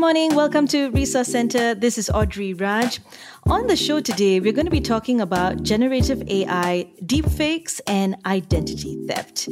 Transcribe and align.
Morning. 0.00 0.34
Welcome 0.34 0.66
to 0.68 0.88
Resource 0.92 1.28
Center. 1.28 1.74
This 1.74 1.98
is 1.98 2.08
Audrey 2.08 2.54
Raj. 2.54 3.00
On 3.44 3.66
the 3.66 3.76
show 3.76 4.00
today, 4.00 4.40
we're 4.40 4.54
going 4.54 4.64
to 4.64 4.70
be 4.70 4.80
talking 4.80 5.20
about 5.20 5.62
generative 5.62 6.26
AI, 6.26 6.90
deepfakes, 7.04 7.82
and 7.86 8.16
identity 8.24 8.96
theft. 9.06 9.46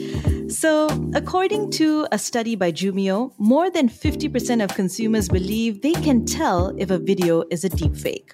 So, 0.50 0.88
according 1.14 1.70
to 1.72 2.08
a 2.12 2.18
study 2.18 2.56
by 2.56 2.72
Jumio, 2.72 3.34
more 3.36 3.68
than 3.68 3.90
50% 3.90 4.64
of 4.64 4.74
consumers 4.74 5.28
believe 5.28 5.82
they 5.82 5.92
can 5.92 6.24
tell 6.24 6.74
if 6.78 6.90
a 6.90 6.98
video 6.98 7.44
is 7.50 7.64
a 7.64 7.68
deepfake. 7.68 8.30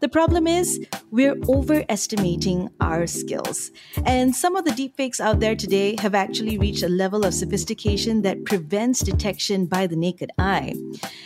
The 0.00 0.08
problem 0.08 0.46
is 0.46 0.84
we're 1.10 1.36
overestimating 1.48 2.68
our 2.80 3.06
skills. 3.06 3.70
And 4.04 4.34
some 4.34 4.56
of 4.56 4.64
the 4.64 4.72
deepfakes 4.72 5.20
out 5.20 5.40
there 5.40 5.56
today 5.56 5.96
have 6.00 6.14
actually 6.14 6.58
reached 6.58 6.82
a 6.82 6.88
level 6.88 7.24
of 7.24 7.32
sophistication 7.32 8.22
that 8.22 8.44
prevents 8.44 9.00
detection 9.00 9.66
by 9.66 9.86
the 9.86 9.96
naked 9.96 10.30
eye. 10.38 10.74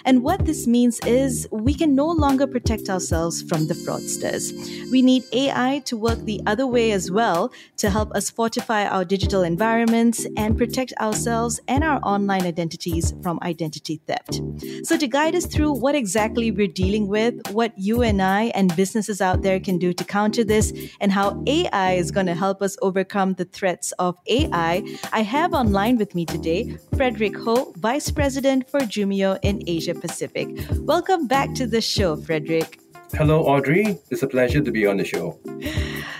And 0.05 0.23
what 0.23 0.47
this 0.47 0.67
means 0.67 1.01
is 1.07 1.49
we 1.51 1.75
can 1.75 1.95
no 1.95 2.07
longer 2.07 2.47
protect 2.47 2.89
ourselves 2.89 3.43
from 3.43 3.67
the 3.67 3.75
fraudsters. 3.75 4.53
We 4.91 5.03
need 5.03 5.25
AI 5.33 5.83
to 5.87 5.97
work 5.97 6.21
the 6.21 6.41
other 6.47 6.67
way 6.67 6.93
as 6.93 7.11
well 7.11 7.53
to 7.79 7.91
help 7.91 8.13
us 8.15 8.31
fortify 8.31 8.87
our 8.87 9.05
digital 9.05 9.43
environments 9.43 10.27
and 10.37 10.57
protect 10.57 10.93
ourselves 11.01 11.61
and 11.67 11.83
our 11.83 12.01
online 12.03 12.47
identities 12.47 13.15
from 13.23 13.39
identity 13.43 14.01
theft. 14.07 14.41
So, 14.85 14.97
to 14.97 15.07
guide 15.07 15.35
us 15.35 15.47
through 15.47 15.73
what 15.73 15.95
exactly 15.95 16.51
we're 16.51 16.67
dealing 16.67 17.09
with, 17.09 17.35
what 17.51 17.73
you 17.77 18.03
and 18.03 18.23
I 18.23 18.45
and 18.61 18.77
businesses 18.77 19.23
out 19.23 19.41
there 19.41 19.59
can 19.59 19.79
do 19.79 19.95
to 19.95 20.05
counter 20.05 20.45
this, 20.45 20.73
and 21.01 21.11
how 21.11 21.43
AI 21.47 21.93
is 21.93 22.11
going 22.11 22.27
to 22.27 22.35
help 22.35 22.61
us 22.61 22.77
overcome 22.83 23.33
the 23.35 23.47
threats 23.47 23.91
of 23.93 24.19
AI, 24.27 24.85
I 25.13 25.23
have 25.23 25.55
online 25.55 25.97
with 25.97 26.15
me 26.15 26.27
today 26.27 26.77
Frederic 26.95 27.35
Ho, 27.39 27.73
Vice 27.79 28.11
President 28.11 28.69
for 28.69 28.81
Jumio 28.81 29.39
in 29.43 29.63
Asia 29.67 29.95
Pacific. 29.95 30.49
Welcome 30.81 31.27
back 31.27 31.55
to 31.55 31.67
the 31.67 31.81
show, 31.81 32.17
Frederic. 32.17 32.79
Hello, 33.15 33.43
Audrey. 33.43 33.99
It's 34.11 34.23
a 34.23 34.27
pleasure 34.27 34.61
to 34.61 34.71
be 34.71 34.87
on 34.87 34.97
the 34.97 35.05
show. 35.05 35.39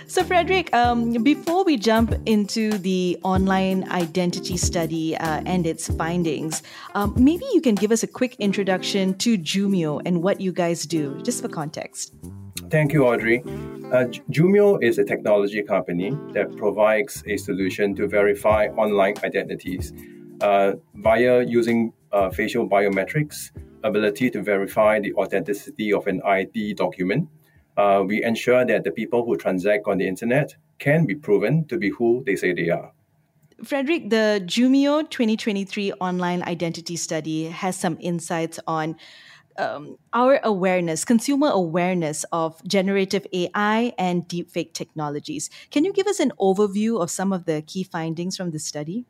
So, 0.07 0.23
Frederic, 0.23 0.73
um, 0.75 1.13
before 1.23 1.63
we 1.63 1.77
jump 1.77 2.13
into 2.25 2.77
the 2.77 3.17
online 3.23 3.89
identity 3.89 4.57
study 4.57 5.15
uh, 5.15 5.41
and 5.45 5.65
its 5.65 5.87
findings, 5.87 6.63
um, 6.95 7.13
maybe 7.17 7.45
you 7.53 7.61
can 7.61 7.75
give 7.75 7.91
us 7.91 8.03
a 8.03 8.07
quick 8.07 8.35
introduction 8.39 9.17
to 9.19 9.37
Jumio 9.37 10.01
and 10.05 10.21
what 10.21 10.41
you 10.41 10.51
guys 10.51 10.85
do, 10.85 11.17
just 11.23 11.41
for 11.41 11.47
context. 11.47 12.13
Thank 12.69 12.91
you, 12.91 13.05
Audrey. 13.07 13.41
Uh, 13.41 14.05
Jumio 14.29 14.81
is 14.83 14.97
a 14.97 15.05
technology 15.05 15.63
company 15.63 16.11
that 16.33 16.55
provides 16.57 17.23
a 17.25 17.37
solution 17.37 17.95
to 17.95 18.07
verify 18.07 18.67
online 18.77 19.15
identities 19.23 19.93
uh, 20.41 20.73
via 20.95 21.43
using 21.43 21.93
uh, 22.11 22.29
facial 22.29 22.67
biometrics, 22.67 23.51
ability 23.83 24.29
to 24.31 24.41
verify 24.41 24.99
the 24.99 25.13
authenticity 25.13 25.93
of 25.93 26.07
an 26.07 26.21
ID 26.23 26.73
document. 26.73 27.29
Uh, 27.77 28.03
we 28.05 28.23
ensure 28.23 28.65
that 28.65 28.83
the 28.83 28.91
people 28.91 29.25
who 29.25 29.37
transact 29.37 29.87
on 29.87 29.97
the 29.97 30.07
internet 30.07 30.55
can 30.79 31.05
be 31.05 31.15
proven 31.15 31.65
to 31.65 31.77
be 31.77 31.89
who 31.89 32.23
they 32.25 32.35
say 32.35 32.53
they 32.53 32.69
are. 32.69 32.91
Frederic, 33.63 34.09
the 34.09 34.41
Jumio 34.45 35.07
2023 35.07 35.93
online 35.93 36.41
identity 36.43 36.95
study 36.95 37.45
has 37.45 37.75
some 37.77 37.97
insights 37.99 38.59
on 38.65 38.95
um, 39.57 39.97
our 40.13 40.39
awareness, 40.43 41.05
consumer 41.05 41.49
awareness 41.49 42.25
of 42.31 42.63
generative 42.67 43.27
AI 43.33 43.93
and 43.97 44.27
deepfake 44.27 44.73
technologies. 44.73 45.49
Can 45.69 45.85
you 45.85 45.93
give 45.93 46.07
us 46.07 46.19
an 46.19 46.31
overview 46.39 47.01
of 47.01 47.11
some 47.11 47.31
of 47.31 47.45
the 47.45 47.61
key 47.61 47.83
findings 47.83 48.35
from 48.35 48.51
the 48.51 48.59
study? 48.59 49.05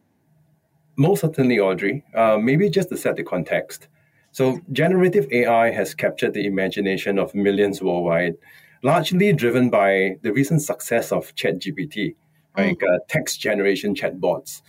Most 0.97 1.21
certainly, 1.21 1.59
Audrey. 1.59 2.03
Uh, 2.13 2.37
maybe 2.37 2.69
just 2.69 2.89
to 2.89 2.97
set 2.97 3.15
the 3.15 3.23
context. 3.23 3.87
So, 4.31 4.59
generative 4.71 5.27
AI 5.31 5.71
has 5.71 5.93
captured 5.93 6.33
the 6.33 6.45
imagination 6.45 7.19
of 7.19 7.35
millions 7.35 7.81
worldwide, 7.81 8.35
largely 8.83 9.33
driven 9.33 9.69
by 9.69 10.17
the 10.21 10.31
recent 10.31 10.61
success 10.61 11.11
of 11.11 11.35
ChatGPT, 11.35 12.15
like 12.57 12.81
uh, 12.81 12.99
text 13.07 13.41
generation 13.41 13.93
chatbots. 13.93 14.61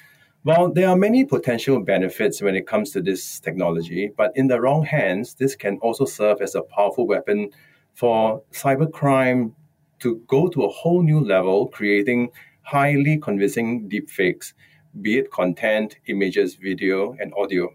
Well, 0.45 0.73
there 0.73 0.89
are 0.89 0.97
many 0.97 1.25
potential 1.25 1.79
benefits 1.81 2.43
when 2.43 2.57
it 2.57 2.67
comes 2.67 2.91
to 2.91 3.01
this 3.01 3.39
technology, 3.39 4.11
but 4.17 4.33
in 4.35 4.49
the 4.49 4.61
wrong 4.61 4.85
hands, 4.85 5.35
this 5.35 5.55
can 5.55 5.79
also 5.79 6.05
serve 6.05 6.41
as 6.41 6.57
a 6.57 6.63
powerful 6.63 7.07
weapon 7.07 7.51
for 7.95 8.43
cybercrime 8.51 9.53
to 10.01 10.17
go 10.27 10.49
to 10.49 10.65
a 10.65 10.69
whole 10.69 11.03
new 11.03 11.21
level, 11.21 11.69
creating 11.69 12.31
highly 12.63 13.19
convincing 13.19 13.89
deepfakes, 13.89 14.53
be 15.01 15.19
it 15.19 15.31
content, 15.31 15.97
images, 16.07 16.57
video, 16.57 17.15
and 17.21 17.33
audio. 17.39 17.73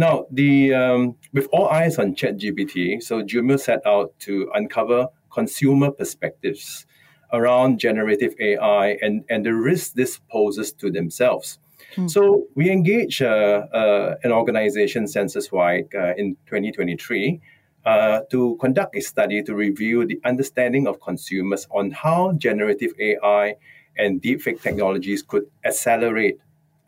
Now, 0.00 0.24
the 0.30 0.72
um, 0.72 1.16
with 1.34 1.46
all 1.52 1.68
eyes 1.68 1.98
on 1.98 2.14
ChatGPT, 2.14 3.02
so 3.02 3.22
Jumio 3.22 3.60
set 3.60 3.86
out 3.86 4.18
to 4.20 4.50
uncover 4.54 5.08
consumer 5.30 5.90
perspectives 5.90 6.86
around 7.34 7.78
generative 7.78 8.34
AI 8.40 8.96
and, 9.02 9.24
and 9.28 9.44
the 9.44 9.52
risks 9.52 9.90
this 9.90 10.18
poses 10.30 10.72
to 10.80 10.90
themselves. 10.90 11.58
Hmm. 11.94 12.08
So 12.08 12.46
we 12.54 12.70
engaged 12.70 13.20
uh, 13.20 13.66
uh, 13.74 14.14
an 14.24 14.32
organization, 14.32 15.04
CensusWide, 15.04 15.94
uh, 15.94 16.14
in 16.16 16.34
2023 16.46 17.38
uh, 17.84 18.20
to 18.30 18.56
conduct 18.58 18.96
a 18.96 19.02
study 19.02 19.42
to 19.42 19.54
review 19.54 20.06
the 20.06 20.18
understanding 20.24 20.86
of 20.86 20.98
consumers 21.02 21.66
on 21.70 21.90
how 21.90 22.32
generative 22.38 22.94
AI 22.98 23.56
and 23.98 24.22
deepfake 24.22 24.62
technologies 24.62 25.22
could 25.22 25.44
accelerate 25.62 26.38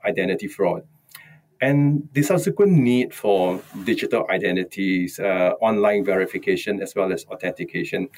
identity 0.07 0.49
fraud. 0.49 0.85
And 1.63 2.09
the 2.13 2.25
subsequent 2.25 2.73
need 2.73 3.15
for 3.15 3.63
digital 3.85 4.27
identities, 4.29 5.21
uh, 5.21 5.53
online 5.61 6.05
verification, 6.05 6.83
as 6.83 6.97
well 6.97 7.13
as 7.13 7.25
authentication. 7.27 8.09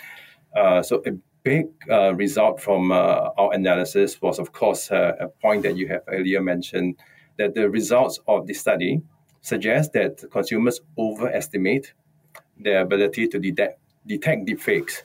Uh, 0.57 0.83
so 0.83 1.03
a 1.05 1.11
big 1.43 1.67
uh, 1.91 2.15
result 2.15 2.59
from 2.59 2.91
uh, 2.91 3.29
our 3.37 3.53
analysis 3.53 4.23
was, 4.23 4.39
of 4.39 4.53
course, 4.53 4.91
uh, 4.91 5.13
a 5.21 5.29
point 5.29 5.63
that 5.63 5.77
you 5.77 5.87
have 5.89 6.01
earlier 6.09 6.41
mentioned 6.41 6.97
that 7.37 7.55
the 7.55 7.69
results 7.69 8.19
of 8.27 8.47
the 8.47 8.55
study 8.55 9.03
suggest 9.43 9.93
that 9.93 10.25
consumers 10.33 10.81
overestimate 10.97 11.93
their 12.59 12.81
ability 12.81 13.29
to 13.29 13.39
detect, 13.39 13.79
detect 14.07 14.47
deepfakes, 14.47 15.03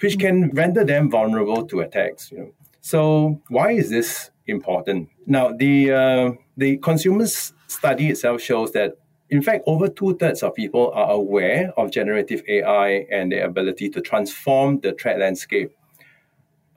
which 0.00 0.18
can 0.18 0.50
render 0.50 0.84
them 0.84 1.10
vulnerable 1.10 1.66
to 1.66 1.80
attacks. 1.80 2.30
You 2.32 2.38
know. 2.38 2.52
So, 2.82 3.40
why 3.48 3.70
is 3.70 3.88
this 3.88 4.30
important? 4.46 5.08
Now, 5.26 5.52
the 5.56 5.92
uh, 5.92 6.32
the 6.58 6.76
consumers 6.78 7.54
study 7.68 8.08
itself 8.08 8.42
shows 8.42 8.72
that 8.72 8.94
in 9.30 9.42
fact, 9.42 9.64
over 9.66 9.88
two 9.88 10.16
thirds 10.16 10.42
of 10.42 10.54
people 10.54 10.90
are 10.94 11.10
aware 11.10 11.70
of 11.76 11.90
generative 11.90 12.42
AI 12.48 13.06
and 13.10 13.30
their 13.30 13.44
ability 13.44 13.90
to 13.90 14.00
transform 14.00 14.80
the 14.80 14.94
threat 14.94 15.18
landscape 15.18 15.70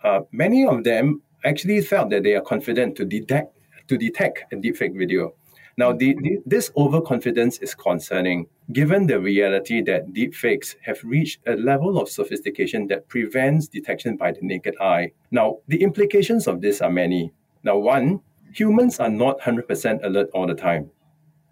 uh, 0.03 0.21
many 0.31 0.65
of 0.65 0.83
them 0.83 1.21
actually 1.45 1.81
felt 1.81 2.09
that 2.09 2.23
they 2.23 2.35
are 2.35 2.41
confident 2.41 2.95
to 2.97 3.05
detect 3.05 3.55
to 3.87 3.97
detect 3.97 4.53
a 4.53 4.55
deepfake 4.55 4.97
video. 4.97 5.33
Now, 5.77 5.91
the, 5.91 6.15
the, 6.21 6.37
this 6.45 6.71
overconfidence 6.77 7.57
is 7.59 7.73
concerning, 7.73 8.47
given 8.71 9.07
the 9.07 9.19
reality 9.19 9.81
that 9.83 10.13
deepfakes 10.13 10.75
have 10.81 11.03
reached 11.03 11.39
a 11.47 11.55
level 11.55 11.99
of 11.99 12.07
sophistication 12.07 12.87
that 12.87 13.07
prevents 13.07 13.67
detection 13.67 14.17
by 14.17 14.31
the 14.33 14.41
naked 14.41 14.75
eye. 14.79 15.11
Now, 15.31 15.57
the 15.67 15.81
implications 15.81 16.47
of 16.47 16.61
this 16.61 16.81
are 16.81 16.91
many. 16.91 17.33
Now, 17.63 17.77
one, 17.77 18.21
humans 18.53 18.99
are 18.99 19.09
not 19.09 19.39
100% 19.39 20.03
alert 20.03 20.29
all 20.33 20.47
the 20.47 20.55
time. 20.55 20.89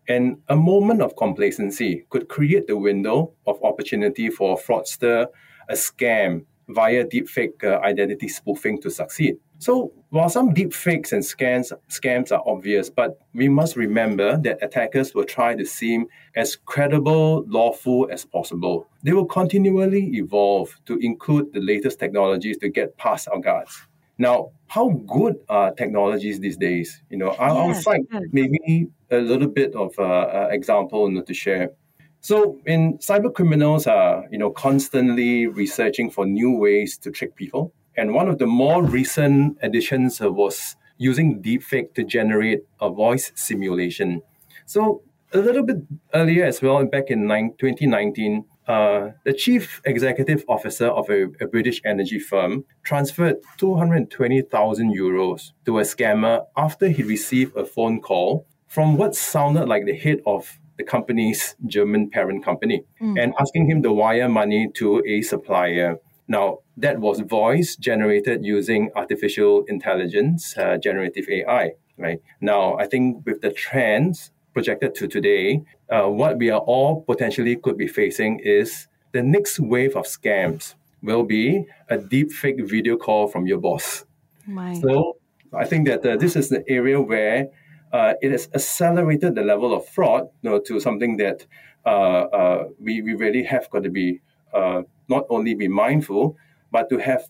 And 0.07 0.37
a 0.47 0.55
moment 0.55 1.01
of 1.01 1.15
complacency 1.15 2.05
could 2.09 2.29
create 2.29 2.67
the 2.67 2.77
window 2.77 3.33
of 3.45 3.63
opportunity 3.63 4.29
for 4.29 4.57
a 4.57 4.61
fraudster, 4.61 5.27
a 5.69 5.73
scam, 5.73 6.45
via 6.69 7.03
deepfake 7.03 7.63
uh, 7.63 7.79
identity 7.83 8.27
spoofing 8.27 8.79
to 8.81 8.89
succeed. 8.89 9.37
So 9.57 9.91
while 10.09 10.29
some 10.29 10.53
deepfakes 10.53 11.11
and 11.11 11.21
scams 11.21 11.73
scams 11.89 12.31
are 12.31 12.43
obvious, 12.45 12.89
but 12.89 13.19
we 13.33 13.49
must 13.49 13.75
remember 13.75 14.37
that 14.37 14.63
attackers 14.63 15.13
will 15.13 15.25
try 15.25 15.55
to 15.55 15.65
seem 15.65 16.05
as 16.35 16.55
credible, 16.55 17.43
lawful 17.47 18.07
as 18.11 18.23
possible. 18.23 18.87
They 19.03 19.13
will 19.13 19.25
continually 19.25 20.11
evolve 20.13 20.79
to 20.85 20.97
include 20.99 21.51
the 21.53 21.59
latest 21.59 21.99
technologies 21.99 22.57
to 22.59 22.69
get 22.69 22.95
past 22.97 23.27
our 23.27 23.39
guards. 23.39 23.88
Now, 24.19 24.51
how 24.67 24.89
good 25.07 25.37
are 25.47 25.73
technologies 25.73 26.41
these 26.41 26.57
days? 26.57 27.01
You 27.09 27.17
know, 27.17 27.29
I'll, 27.29 27.57
I'll 27.57 27.73
cite 27.73 28.01
maybe 28.33 28.87
a 29.09 29.17
little 29.17 29.47
bit 29.47 29.73
of 29.75 29.93
uh, 29.97 30.03
uh, 30.03 30.49
example 30.51 31.23
to 31.23 31.33
share. 31.33 31.71
So, 32.19 32.59
in 32.65 32.97
cyber 32.97 33.33
criminals 33.33 33.87
are 33.87 34.25
you 34.29 34.37
know 34.37 34.51
constantly 34.51 35.47
researching 35.47 36.11
for 36.11 36.25
new 36.25 36.51
ways 36.51 36.97
to 36.97 37.11
trick 37.11 37.33
people, 37.37 37.73
and 37.95 38.13
one 38.13 38.27
of 38.27 38.39
the 38.39 38.45
more 38.45 38.83
recent 38.83 39.57
additions 39.61 40.19
was 40.19 40.75
using 40.97 41.41
deepfake 41.41 41.93
to 41.93 42.03
generate 42.03 42.59
a 42.81 42.89
voice 42.89 43.31
simulation. 43.35 44.21
So, 44.65 45.01
a 45.31 45.37
little 45.37 45.63
bit 45.63 45.77
earlier 46.13 46.43
as 46.43 46.61
well, 46.61 46.83
back 46.85 47.09
in 47.09 47.25
2019, 47.29 48.43
uh, 48.69 49.11
the 49.25 49.33
chief 49.33 49.81
executive 49.83 50.45
officer 50.47 50.87
of 50.87 51.09
a, 51.09 51.23
a, 51.41 51.47
British 51.47 51.81
energy 51.83 52.19
firm 52.19 52.63
transferred 52.83 53.37
220,000 53.57 54.95
euros 54.95 55.53
to 55.65 55.79
a 55.79 55.81
scammer 55.81 56.45
after 56.55 56.87
he 56.87 57.01
received 57.01 57.57
a 57.57 57.65
phone 57.65 57.99
call 57.99 58.45
from 58.67 58.95
what 58.95 59.15
sounded 59.15 59.67
like 59.67 59.85
the 59.85 59.97
head 59.97 60.19
of 60.27 60.59
the 60.77 60.83
company's 60.83 61.55
German 61.65 62.11
parent 62.11 62.45
company 62.45 62.83
mm. 63.01 63.19
and 63.19 63.33
asking 63.39 63.67
him 63.67 63.81
to 63.81 63.91
wire 63.91 64.29
money 64.29 64.69
to 64.75 65.03
a 65.07 65.23
supplier. 65.23 65.97
Now, 66.27 66.59
that 66.77 66.99
was 66.99 67.21
voice 67.21 67.75
generated 67.75 68.45
using 68.45 68.91
artificial 68.95 69.63
intelligence, 69.67 70.55
uh, 70.55 70.77
generative 70.77 71.27
AI, 71.27 71.71
right? 71.97 72.21
Now, 72.39 72.77
I 72.77 72.85
think 72.85 73.25
with 73.25 73.41
the 73.41 73.51
trends 73.51 74.29
projected 74.53 74.93
to 74.95 75.07
today, 75.07 75.63
uh, 75.89 76.07
what 76.07 76.37
we 76.37 76.49
are 76.49 76.61
all 76.61 77.01
potentially 77.01 77.55
could 77.55 77.77
be 77.77 77.87
facing 77.87 78.39
is 78.39 78.87
the 79.11 79.23
next 79.23 79.59
wave 79.59 79.95
of 79.95 80.05
scams 80.05 80.75
will 81.01 81.23
be 81.23 81.65
a 81.89 81.97
deep 81.97 82.31
fake 82.31 82.59
video 82.59 82.97
call 82.97 83.27
from 83.27 83.47
your 83.47 83.57
boss. 83.57 84.05
My. 84.45 84.73
So 84.81 85.17
I 85.53 85.65
think 85.65 85.87
that 85.87 86.05
uh, 86.05 86.17
this 86.17 86.35
is 86.35 86.49
the 86.49 86.63
area 86.69 87.01
where 87.01 87.49
uh, 87.91 88.13
it 88.21 88.31
has 88.31 88.49
accelerated 88.53 89.35
the 89.35 89.41
level 89.41 89.73
of 89.73 89.87
fraud 89.87 90.29
you 90.41 90.49
know, 90.49 90.59
to 90.59 90.79
something 90.79 91.17
that 91.17 91.45
uh, 91.85 91.89
uh, 91.89 92.67
we, 92.79 93.01
we 93.01 93.15
really 93.15 93.43
have 93.43 93.69
got 93.69 93.83
to 93.83 93.89
be 93.89 94.21
uh, 94.53 94.83
not 95.07 95.25
only 95.29 95.55
be 95.55 95.67
mindful, 95.67 96.37
but 96.71 96.89
to 96.89 96.97
have 96.97 97.27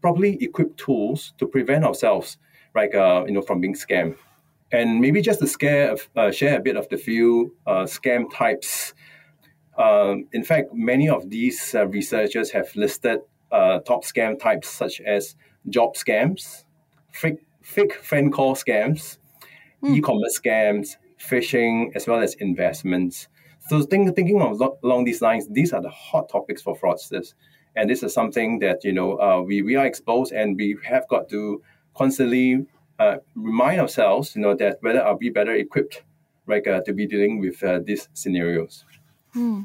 properly 0.00 0.36
equipped 0.42 0.78
tools 0.78 1.32
to 1.38 1.46
prevent 1.46 1.84
ourselves, 1.84 2.38
like 2.74 2.92
you 2.92 3.30
know, 3.30 3.42
from 3.42 3.60
being 3.60 3.74
scammed. 3.74 4.16
And 4.72 5.00
maybe 5.00 5.20
just 5.20 5.40
to 5.40 5.46
scare, 5.46 5.96
uh, 6.16 6.30
share 6.30 6.56
a 6.56 6.60
bit 6.60 6.76
of 6.76 6.88
the 6.88 6.96
few 6.96 7.54
uh, 7.66 7.84
scam 7.84 8.32
types. 8.32 8.94
Um, 9.76 10.26
in 10.32 10.44
fact, 10.44 10.72
many 10.72 11.08
of 11.08 11.28
these 11.28 11.74
uh, 11.74 11.86
researchers 11.88 12.50
have 12.50 12.74
listed 12.76 13.20
uh, 13.50 13.80
top 13.80 14.04
scam 14.04 14.38
types 14.38 14.68
such 14.68 15.00
as 15.00 15.34
job 15.68 15.94
scams, 15.94 16.64
fake, 17.10 17.44
fake 17.62 17.94
friend 17.94 18.32
call 18.32 18.54
scams, 18.54 19.18
mm. 19.82 19.96
e-commerce 19.96 20.38
scams, 20.38 20.96
phishing, 21.18 21.90
as 21.96 22.06
well 22.06 22.20
as 22.20 22.34
investments. 22.34 23.28
So 23.68 23.82
think, 23.82 24.14
thinking 24.14 24.40
of, 24.40 24.60
along 24.84 25.04
these 25.04 25.20
lines, 25.20 25.48
these 25.50 25.72
are 25.72 25.82
the 25.82 25.90
hot 25.90 26.28
topics 26.28 26.62
for 26.62 26.76
fraudsters. 26.76 27.34
And 27.76 27.88
this 27.88 28.02
is 28.02 28.12
something 28.12 28.58
that, 28.60 28.84
you 28.84 28.92
know, 28.92 29.18
uh, 29.20 29.42
we, 29.42 29.62
we 29.62 29.76
are 29.76 29.86
exposed 29.86 30.32
and 30.32 30.56
we 30.56 30.76
have 30.84 31.06
got 31.08 31.28
to 31.30 31.62
constantly 31.94 32.66
uh, 33.00 33.16
remind 33.34 33.80
ourselves, 33.80 34.36
you 34.36 34.42
know, 34.42 34.54
that 34.54 34.76
whether 34.82 35.02
are 35.02 35.16
we 35.16 35.30
better 35.30 35.54
equipped, 35.54 36.04
right, 36.46 36.66
uh, 36.66 36.82
to 36.82 36.92
be 36.92 37.06
dealing 37.06 37.40
with 37.40 37.62
uh, 37.64 37.80
these 37.82 38.08
scenarios. 38.12 38.84
Hmm. 39.32 39.62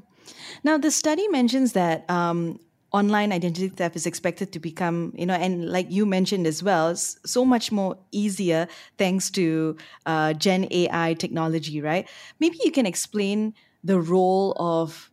Now, 0.64 0.78
the 0.78 0.90
study 0.90 1.28
mentions 1.28 1.74
that 1.74 2.10
um, 2.10 2.60
online 2.94 3.34
identity 3.34 3.68
theft 3.68 3.98
is 3.98 4.06
expected 4.06 4.54
to 4.54 4.60
become, 4.60 5.14
you 5.18 5.26
know, 5.26 5.34
and 5.34 5.70
like 5.70 5.92
you 5.92 6.06
mentioned 6.06 6.48
as 6.48 6.64
well, 6.64 6.96
so 6.96 7.44
much 7.44 7.72
more 7.72 7.98
easier 8.12 8.68
thanks 8.98 9.30
to 9.32 9.76
uh, 10.06 10.34
Gen 10.34 10.68
AI 10.72 11.14
technology, 11.16 11.82
right? 11.82 12.08
Maybe 12.40 12.58
you 12.64 12.72
can 12.72 12.86
explain 12.86 13.54
the 13.84 14.00
role 14.00 14.54
of 14.58 15.12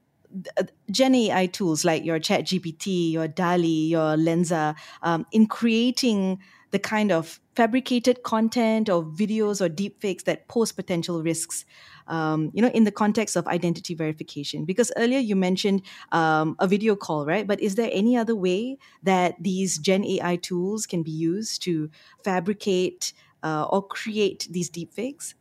uh, 0.57 0.63
Gen 0.93 1.15
AI 1.17 1.47
tools 1.47 1.85
like 1.85 2.05
your 2.05 2.21
Chat 2.21 2.45
GPT, 2.45 3.11
your 3.11 3.27
DALL-E, 3.27 3.89
your 3.89 4.17
Lensa 4.17 4.77
um, 5.03 5.27
in 5.33 5.47
creating 5.47 6.39
the 6.73 6.79
kind 6.79 7.13
of 7.13 7.39
fabricated 7.55 8.23
content 8.23 8.89
or 8.89 9.05
videos 9.05 9.61
or 9.61 9.69
deepfakes 9.69 10.25
that 10.25 10.49
pose 10.49 10.73
potential 10.73 11.23
risks 11.23 11.65
um, 12.09 12.51
you 12.53 12.63
know 12.63 12.69
in 12.69 12.85
the 12.85 12.91
context 12.91 13.37
of 13.37 13.47
identity 13.47 13.95
verification. 13.95 14.65
Because 14.65 14.91
earlier 14.97 15.19
you 15.19 15.37
mentioned 15.37 15.83
um, 16.11 16.57
a 16.59 16.67
video 16.67 16.97
call 16.97 17.25
right? 17.25 17.47
But 17.47 17.61
is 17.61 17.77
there 17.77 17.91
any 17.93 18.17
other 18.17 18.35
way 18.35 18.79
that 19.03 19.37
these 19.41 19.79
gen 19.79 20.05
ai 20.05 20.37
tools 20.37 20.87
can 20.87 21.03
be 21.03 21.13
used 21.13 21.63
to 21.63 21.91
fabricate 22.25 23.13
uh, 23.43 23.67
or 23.71 23.87
create 23.87 24.49
these 24.51 24.71
deepfakes? 24.71 25.35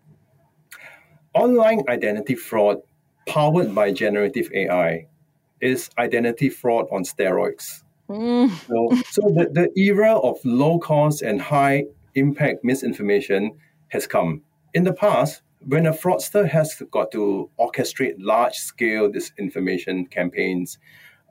Online 1.33 1.81
identity 1.87 2.35
fraud 2.35 2.77
powered 3.27 3.73
by 3.73 3.91
generative 3.91 4.49
ai 4.53 5.07
is 5.61 5.89
identity 5.97 6.49
fraud 6.49 6.87
on 6.91 7.03
steroids 7.03 7.83
Mm. 8.11 8.49
So, 8.67 9.01
so 9.09 9.21
the, 9.29 9.49
the 9.51 9.79
era 9.79 10.17
of 10.17 10.37
low 10.43 10.79
cost 10.79 11.21
and 11.21 11.41
high 11.41 11.85
impact 12.15 12.63
misinformation 12.63 13.57
has 13.89 14.07
come. 14.07 14.41
In 14.73 14.83
the 14.83 14.93
past, 14.93 15.41
when 15.65 15.85
a 15.85 15.93
fraudster 15.93 16.47
has 16.47 16.81
got 16.91 17.11
to 17.11 17.49
orchestrate 17.59 18.15
large 18.17 18.55
scale 18.55 19.09
disinformation 19.09 20.09
campaigns, 20.09 20.77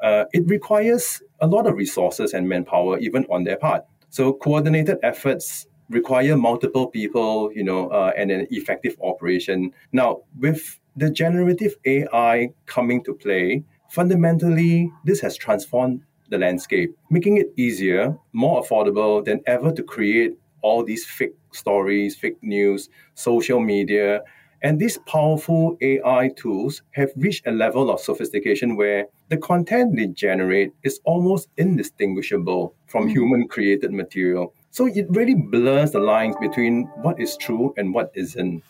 uh, 0.03 0.25
it 0.33 0.47
requires 0.47 1.23
a 1.41 1.47
lot 1.47 1.67
of 1.67 1.75
resources 1.77 2.33
and 2.33 2.49
manpower, 2.49 2.99
even 2.99 3.27
on 3.31 3.45
their 3.45 3.57
part. 3.57 3.85
So, 4.09 4.33
coordinated 4.33 4.99
efforts 5.03 5.67
require 5.91 6.37
multiple 6.37 6.87
people, 6.87 7.53
you 7.53 7.65
know, 7.65 7.89
uh, 7.89 8.13
and 8.17 8.31
an 8.31 8.47
effective 8.51 8.97
operation. 9.03 9.73
Now, 9.93 10.23
with 10.39 10.79
the 10.97 11.11
generative 11.11 11.75
AI 11.85 12.51
coming 12.67 13.05
to 13.05 13.15
play, 13.15 13.65
fundamentally, 13.91 14.91
this 15.05 15.21
has 15.21 15.37
transformed 15.37 16.03
the 16.31 16.39
landscape, 16.39 16.97
making 17.11 17.37
it 17.37 17.53
easier, 17.57 18.17
more 18.33 18.63
affordable 18.63 19.25
than 19.25 19.41
ever 19.47 19.73
to 19.73 19.83
create 19.83 20.35
all 20.63 20.85
these 20.85 21.05
fake 21.05 21.35
stories, 21.53 22.17
fake 22.17 22.43
news, 22.43 22.89
social 23.15 23.61
media. 23.61 24.23
And 24.63 24.79
these 24.79 24.99
powerful 24.99 25.77
AI 25.81 26.31
tools 26.37 26.83
have 26.93 27.11
reached 27.17 27.47
a 27.47 27.51
level 27.51 27.91
of 27.91 28.01
sophistication 28.01 28.77
where 28.77 29.07
the 29.29 29.39
content 29.39 29.97
they 29.97 30.09
generate 30.09 30.73
is 30.83 31.01
almost 31.05 31.49
indistinguishable 31.57 32.75
from 32.87 33.09
mm. 33.09 33.13
human 33.13 33.49
created 33.49 33.93
material. 33.93 34.53
So 34.71 34.87
it 34.87 35.07
really 35.11 35.35
blurs 35.35 35.93
the 35.93 36.01
lines 36.01 36.37
between 36.41 36.85
what 37.03 37.19
is 37.19 37.37
true 37.37 37.73
and 37.77 37.95
what 37.95 38.13
isn't. 38.15 38.63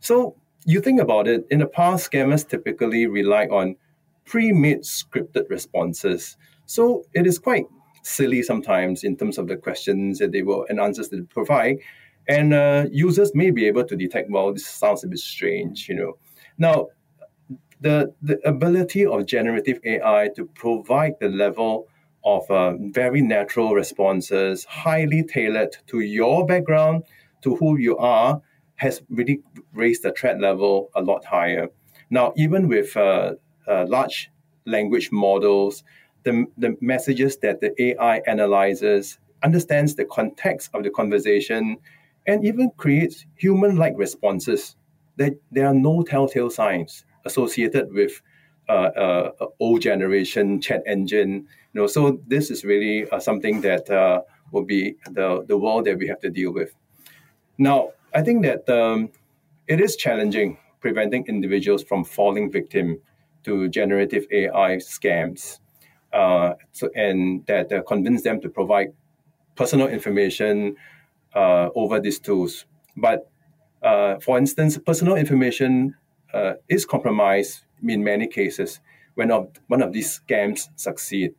So 0.00 0.34
you 0.64 0.80
think 0.80 1.00
about 1.00 1.28
it, 1.28 1.46
in 1.50 1.58
the 1.58 1.66
past, 1.66 2.10
scammers 2.10 2.48
typically 2.48 3.06
rely 3.06 3.46
on 3.46 3.76
pre 4.24 4.50
made 4.52 4.80
scripted 4.80 5.50
responses 5.50 6.36
so 6.66 7.04
it 7.12 7.26
is 7.26 7.38
quite 7.38 7.66
silly 8.02 8.42
sometimes 8.42 9.02
in 9.02 9.16
terms 9.16 9.38
of 9.38 9.48
the 9.48 9.56
questions 9.56 10.18
that 10.18 10.32
they 10.32 10.42
will 10.42 10.66
and 10.68 10.78
answers 10.78 11.08
that 11.08 11.16
they 11.16 11.22
provide. 11.22 11.78
And 12.28 12.54
uh, 12.54 12.86
users 12.90 13.34
may 13.34 13.50
be 13.50 13.66
able 13.66 13.84
to 13.84 13.96
detect, 13.96 14.30
well, 14.30 14.52
this 14.52 14.66
sounds 14.66 15.04
a 15.04 15.08
bit 15.08 15.18
strange, 15.18 15.88
you 15.88 15.94
know. 15.94 16.16
Now, 16.56 16.88
the, 17.80 18.14
the 18.22 18.38
ability 18.48 19.04
of 19.04 19.26
generative 19.26 19.78
AI 19.84 20.30
to 20.36 20.46
provide 20.54 21.14
the 21.20 21.28
level 21.28 21.86
of 22.24 22.50
uh, 22.50 22.74
very 22.78 23.20
natural 23.20 23.74
responses, 23.74 24.64
highly 24.64 25.22
tailored 25.22 25.76
to 25.88 26.00
your 26.00 26.46
background, 26.46 27.04
to 27.42 27.56
who 27.56 27.78
you 27.78 27.98
are, 27.98 28.40
has 28.76 29.02
really 29.10 29.40
raised 29.74 30.02
the 30.02 30.12
threat 30.12 30.40
level 30.40 30.90
a 30.94 31.02
lot 31.02 31.24
higher. 31.26 31.68
Now, 32.10 32.32
even 32.36 32.68
with 32.68 32.96
uh, 32.96 33.34
uh 33.68 33.86
large 33.86 34.30
language 34.66 35.10
models, 35.12 35.84
the, 36.24 36.46
the 36.58 36.76
messages 36.80 37.36
that 37.38 37.60
the 37.60 37.72
AI 37.80 38.18
analyzes, 38.26 39.18
understands 39.42 39.94
the 39.94 40.04
context 40.06 40.70
of 40.74 40.82
the 40.82 40.90
conversation, 40.90 41.76
and 42.26 42.44
even 42.44 42.70
creates 42.76 43.26
human 43.36 43.76
like 43.76 43.94
responses. 43.96 44.76
That 45.16 45.34
there 45.52 45.66
are 45.66 45.74
no 45.74 46.02
telltale 46.02 46.50
signs 46.50 47.04
associated 47.24 47.92
with 47.92 48.20
uh, 48.68 48.72
uh, 48.72 49.30
old 49.60 49.82
generation 49.82 50.60
chat 50.60 50.82
engine. 50.86 51.46
You 51.72 51.82
know, 51.82 51.86
so 51.86 52.20
this 52.26 52.50
is 52.50 52.64
really 52.64 53.08
uh, 53.10 53.20
something 53.20 53.60
that 53.60 53.88
uh, 53.90 54.22
will 54.50 54.64
be 54.64 54.96
the, 55.10 55.44
the 55.46 55.56
world 55.56 55.84
that 55.84 55.98
we 55.98 56.08
have 56.08 56.20
to 56.20 56.30
deal 56.30 56.52
with. 56.52 56.74
Now, 57.58 57.90
I 58.14 58.22
think 58.22 58.42
that 58.44 58.68
um, 58.68 59.10
it 59.68 59.80
is 59.80 59.96
challenging 59.96 60.58
preventing 60.80 61.24
individuals 61.28 61.82
from 61.82 62.04
falling 62.04 62.50
victim 62.50 63.00
to 63.44 63.68
generative 63.68 64.26
AI 64.30 64.76
scams 64.76 65.60
uh, 66.14 66.54
so, 66.72 66.88
and 66.94 67.44
that 67.46 67.72
uh, 67.72 67.82
convince 67.82 68.22
them 68.22 68.40
to 68.40 68.48
provide 68.48 68.92
personal 69.56 69.88
information 69.88 70.76
uh, 71.34 71.68
over 71.74 72.00
these 72.00 72.18
tools. 72.18 72.66
But 72.96 73.28
uh, 73.82 74.18
for 74.20 74.38
instance, 74.38 74.78
personal 74.78 75.16
information 75.16 75.94
uh, 76.32 76.54
is 76.68 76.86
compromised 76.86 77.62
in 77.86 78.02
many 78.02 78.26
cases 78.26 78.80
when 79.14 79.30
of, 79.30 79.48
one 79.68 79.82
of 79.82 79.92
these 79.92 80.20
scams 80.20 80.68
succeed 80.76 81.34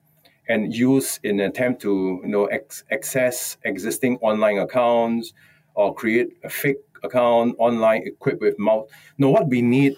and 0.48 0.74
used 0.76 1.20
in 1.24 1.40
an 1.40 1.50
attempt 1.50 1.82
to 1.82 2.22
you 2.24 2.30
know 2.30 2.46
ex- 2.46 2.84
access 2.92 3.58
existing 3.64 4.18
online 4.18 4.60
accounts 4.60 5.34
or 5.74 5.94
create 5.94 6.30
a 6.44 6.50
fake 6.50 6.78
account 7.04 7.56
online 7.58 8.04
equipped 8.06 8.42
with 8.42 8.58
mouth. 8.60 8.88
No, 9.18 9.30
what 9.30 9.48
we 9.48 9.62
need 9.62 9.98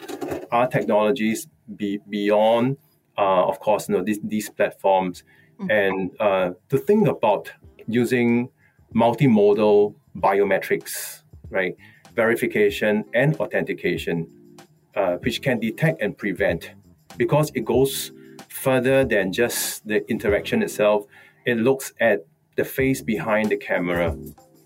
are 0.51 0.67
technologies 0.67 1.47
be 1.75 1.99
beyond 2.09 2.77
uh, 3.17 3.47
of 3.47 3.59
course, 3.59 3.89
you 3.89 3.95
know, 3.95 4.03
these, 4.03 4.19
these 4.23 4.49
platforms 4.49 5.23
mm-hmm. 5.59 5.71
and 5.71 6.11
uh, 6.19 6.51
to 6.69 6.77
think 6.77 7.07
about 7.07 7.51
using 7.87 8.49
multimodal 8.93 9.95
biometrics, 10.17 11.23
right? 11.49 11.75
Verification 12.15 13.05
and 13.13 13.35
authentication, 13.37 14.27
uh, 14.95 15.17
which 15.17 15.41
can 15.41 15.59
detect 15.59 16.01
and 16.01 16.17
prevent 16.17 16.71
because 17.17 17.51
it 17.55 17.65
goes 17.65 18.11
further 18.49 19.05
than 19.05 19.31
just 19.31 19.87
the 19.87 20.09
interaction 20.09 20.61
itself. 20.63 21.05
It 21.45 21.57
looks 21.57 21.93
at 21.99 22.25
the 22.55 22.65
face 22.65 23.01
behind 23.01 23.49
the 23.49 23.57
camera, 23.57 24.17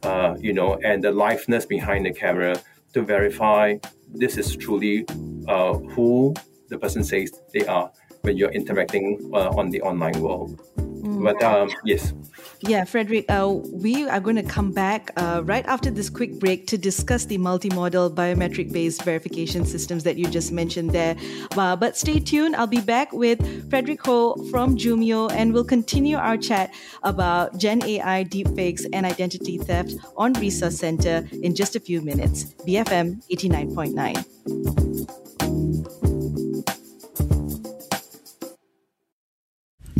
uh, 0.04 0.36
you 0.40 0.54
know, 0.54 0.80
and 0.84 1.04
the 1.04 1.12
liveness 1.12 1.68
behind 1.68 2.06
the 2.06 2.14
camera 2.14 2.62
to 2.94 3.02
verify 3.02 3.78
this 4.14 4.38
is 4.38 4.56
truly 4.56 5.06
uh, 5.48 5.74
who 5.74 6.34
the 6.70 6.78
person 6.78 7.04
says 7.04 7.32
they 7.54 7.66
are 7.66 7.92
when 8.22 8.38
you're 8.38 8.52
interacting 8.52 9.32
uh, 9.34 9.50
on 9.50 9.70
the 9.70 9.82
online 9.82 10.20
world. 10.22 10.62
Mm. 10.78 11.24
But 11.24 11.42
um, 11.44 11.70
yes. 11.84 12.14
Yeah, 12.62 12.84
Frederic, 12.84 13.26
uh, 13.30 13.52
we 13.52 14.08
are 14.08 14.20
going 14.20 14.36
to 14.36 14.44
come 14.44 14.72
back 14.72 15.10
uh, 15.18 15.42
right 15.44 15.66
after 15.66 15.90
this 15.90 16.10
quick 16.10 16.40
break 16.40 16.68
to 16.68 16.78
discuss 16.78 17.26
the 17.26 17.40
multimodal 17.40 18.14
biometric 18.14 18.72
based 18.72 19.04
verification 19.04 19.66
systems 19.66 20.04
that 20.04 20.18
you 20.18 20.28
just 20.28 20.52
mentioned 20.52 20.92
there. 20.92 21.16
Uh, 21.58 21.76
but 21.76 21.98
stay 21.98 22.20
tuned. 22.20 22.56
I'll 22.56 22.68
be 22.68 22.82
back 22.82 23.12
with 23.14 23.70
Frederic 23.70 24.06
Ho 24.06 24.36
from 24.52 24.78
Jumio 24.78 25.32
and 25.32 25.54
we'll 25.54 25.66
continue 25.66 26.18
our 26.18 26.38
chat 26.38 26.72
about 27.02 27.58
Gen 27.58 27.84
AI 27.84 28.24
deepfakes 28.26 28.86
and 28.94 29.06
identity 29.06 29.58
theft 29.58 29.96
on 30.18 30.34
Resource 30.34 30.78
Center 30.78 31.28
in 31.42 31.56
just 31.56 31.76
a 31.76 31.80
few 31.80 32.02
minutes. 32.02 32.54
BFM 32.68 33.24
89.9. 33.32 34.91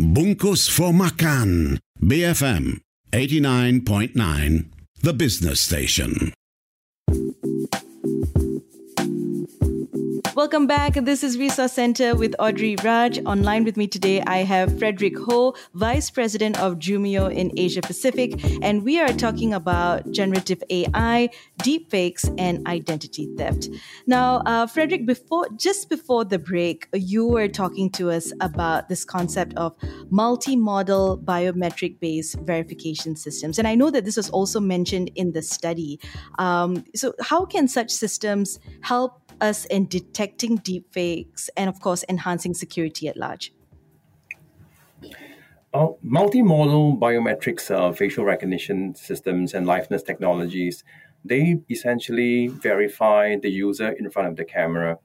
Bungkus 0.02 0.68
for 0.68 0.92
Makan. 0.92 1.78
BFM 2.02 2.82
89.9, 3.14 4.66
the 5.02 5.14
business 5.14 5.62
station. 5.62 6.34
Welcome 10.42 10.66
back. 10.66 10.96
This 10.96 11.24
is 11.24 11.38
Resource 11.38 11.74
Center 11.74 12.16
with 12.16 12.34
Audrey 12.40 12.76
Raj. 12.84 13.20
Online 13.26 13.64
with 13.64 13.78
me 13.78 13.86
today, 13.86 14.24
I 14.26 14.38
have 14.38 14.80
Frederic 14.80 15.16
Ho, 15.20 15.54
Vice 15.76 16.10
President 16.10 16.60
of 16.60 16.80
Jumio 16.80 17.32
in 17.32 17.52
Asia 17.58 17.80
Pacific, 17.80 18.44
and 18.64 18.84
we 18.84 19.00
are 19.00 19.14
talking 19.14 19.54
about 19.54 20.12
generative 20.12 20.64
AI, 20.72 21.30
deepfakes, 21.62 22.24
and 22.40 22.68
identity 22.68 23.30
theft. 23.38 23.70
Now, 24.08 24.38
uh, 24.48 24.66
Frederic, 24.66 25.06
before 25.06 25.48
just 25.58 25.90
before 25.90 26.26
the 26.26 26.40
break, 26.40 26.88
you 26.92 27.28
were 27.28 27.48
talking 27.48 27.92
to 27.92 28.10
us 28.10 28.34
about 28.42 28.90
this 28.90 29.06
concept 29.06 29.54
of 29.58 29.78
multimodal 30.12 31.24
biometric-based 31.24 32.40
verification 32.40 33.16
systems, 33.16 33.60
and 33.60 33.68
I 33.68 33.76
know 33.76 33.92
that 33.92 34.06
this 34.06 34.18
was 34.18 34.32
also 34.32 34.60
mentioned 34.60 35.12
in 35.14 35.34
the 35.34 35.44
study. 35.44 36.00
Um, 36.40 36.84
so, 36.96 37.14
how 37.22 37.46
can 37.46 37.68
such 37.68 37.92
systems 37.92 38.58
help 38.82 39.22
us 39.40 39.66
in 39.66 39.88
detecting 39.88 40.31
deepfakes 40.38 41.50
and, 41.56 41.70
of 41.70 41.80
course, 41.80 42.04
enhancing 42.10 42.54
security 42.54 43.08
at 43.08 43.18
large? 43.18 43.54
Uh, 45.74 45.88
multimodal 46.06 47.00
biometrics, 47.00 47.72
uh, 47.72 47.94
facial 47.94 48.26
recognition 48.26 48.94
systems, 48.94 49.54
and 49.54 49.66
liveness 49.66 50.06
technologies, 50.06 50.84
they 51.24 51.60
essentially 51.70 52.48
verify 52.48 53.38
the 53.38 53.50
user 53.50 53.90
in 53.90 54.10
front 54.10 54.28
of 54.28 54.36
the 54.36 54.44
camera. 54.44 54.98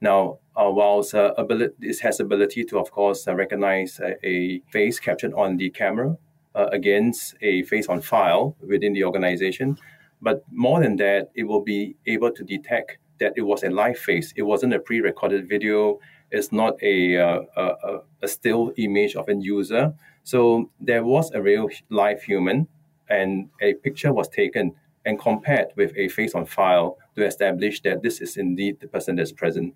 Now, 0.00 0.38
uh, 0.54 0.70
whilst 0.70 1.14
uh, 1.14 1.34
ability, 1.36 1.74
this 1.78 2.00
has 2.00 2.20
ability 2.20 2.64
to, 2.66 2.78
of 2.78 2.90
course, 2.92 3.26
uh, 3.26 3.34
recognize 3.34 3.98
a, 3.98 4.14
a, 4.24 4.60
face 4.70 5.00
captured 5.00 5.32
on 5.34 5.56
the 5.56 5.70
camera 5.70 6.16
uh, 6.54 6.66
against 6.70 7.34
a 7.42 7.62
face 7.64 7.88
on 7.88 8.00
file 8.00 8.56
within 8.60 8.92
the 8.92 9.02
organization, 9.02 9.78
but 10.22 10.44
more 10.52 10.80
than 10.80 10.96
that, 10.96 11.30
it 11.34 11.44
will 11.44 11.62
be 11.62 11.96
able 12.06 12.30
to 12.30 12.44
detect 12.44 12.98
that 13.20 13.32
it 13.36 13.42
was 13.42 13.62
a 13.62 13.70
live 13.70 13.98
face. 13.98 14.32
It 14.36 14.42
wasn't 14.42 14.74
a 14.74 14.78
pre-recorded 14.78 15.48
video. 15.48 15.98
It's 16.30 16.52
not 16.52 16.74
a, 16.82 17.18
uh, 17.18 17.40
a, 17.56 17.98
a 18.22 18.28
still 18.28 18.72
image 18.76 19.14
of 19.14 19.28
a 19.28 19.34
user. 19.34 19.94
So 20.24 20.70
there 20.80 21.04
was 21.04 21.30
a 21.32 21.40
real 21.40 21.68
live 21.90 22.22
human, 22.22 22.66
and 23.08 23.48
a 23.60 23.74
picture 23.74 24.12
was 24.12 24.28
taken 24.28 24.74
and 25.04 25.18
compared 25.18 25.68
with 25.76 25.92
a 25.96 26.08
face 26.08 26.34
on 26.34 26.46
file 26.46 26.96
to 27.14 27.26
establish 27.26 27.80
that 27.82 28.02
this 28.02 28.20
is 28.20 28.36
indeed 28.36 28.80
the 28.80 28.88
person 28.88 29.16
that's 29.16 29.32
present. 29.32 29.74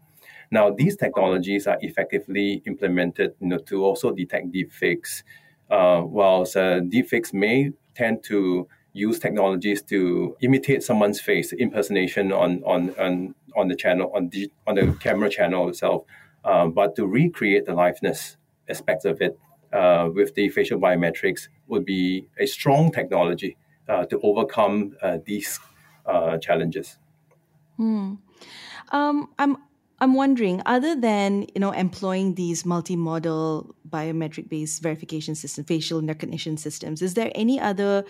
Now, 0.51 0.71
these 0.71 0.97
technologies 0.97 1.67
are 1.67 1.77
effectively 1.83 2.63
implemented 2.67 3.35
you 3.41 3.49
know, 3.49 3.59
to 3.59 3.85
also 3.85 4.13
detect 4.13 4.53
deepfakes. 4.53 5.23
Uh, 5.71 6.01
whilst 6.03 6.57
uh, 6.57 6.81
deepfakes 6.81 7.35
may 7.35 7.71
tend 7.95 8.25
to 8.25 8.67
use 8.99 9.19
technologies 9.19 9.83
to 9.83 10.37
imitate 10.41 10.83
someone's 10.83 11.21
face, 11.21 11.53
impersonation 11.53 12.33
on 12.33 12.63
on 12.65 12.95
on, 12.99 13.35
on 13.57 13.69
the 13.69 13.77
channel 13.77 14.11
on 14.15 14.29
the 14.31 14.51
on 14.67 14.75
the 14.75 14.93
camera 15.01 15.31
channel 15.31 15.69
itself, 15.69 16.05
um, 16.45 16.73
but 16.73 16.97
to 16.97 17.07
recreate 17.07 17.67
the 17.67 17.73
liveness 17.73 18.37
aspects 18.69 19.05
of 19.05 19.21
it 19.21 19.39
uh, 19.73 20.09
with 20.13 20.35
the 20.35 20.49
facial 20.49 20.81
biometrics 20.81 21.49
would 21.69 21.85
be 21.85 22.29
a 22.39 22.47
strong 22.47 22.91
technology 22.91 23.57
uh, 23.89 24.05
to 24.07 24.21
overcome 24.21 24.97
uh, 25.03 25.19
these 25.25 25.59
uh, 26.07 26.39
challenges. 26.39 26.99
Hmm. 27.77 28.15
Um, 28.91 29.29
I'm 29.39 29.57
I'm 30.01 30.15
wondering, 30.15 30.63
other 30.67 30.95
than 30.95 31.47
you 31.55 31.61
know 31.61 31.73
employing 31.73 32.35
these 32.35 32.63
multimodal 32.63 33.71
biometric-based 33.89 34.83
verification 34.83 35.35
systems, 35.35 35.67
facial 35.67 36.03
recognition 36.03 36.57
systems, 36.57 37.03
is 37.03 37.15
there 37.15 37.31
any 37.35 37.61
other 37.61 38.05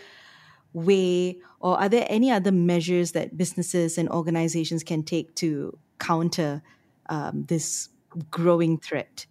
way, 0.85 1.39
or 1.61 1.79
are 1.79 1.89
there 1.89 2.07
any 2.09 2.31
other 2.31 2.53
measures 2.53 3.13
that 3.13 3.37
businesses 3.37 3.99
and 3.99 4.09
organizations 4.09 4.83
can 4.83 5.03
take 5.03 5.35
to 5.37 5.77
counter 5.99 6.63
um, 7.09 7.45
this 7.49 7.89
growing 8.31 8.79
threat? 8.79 9.27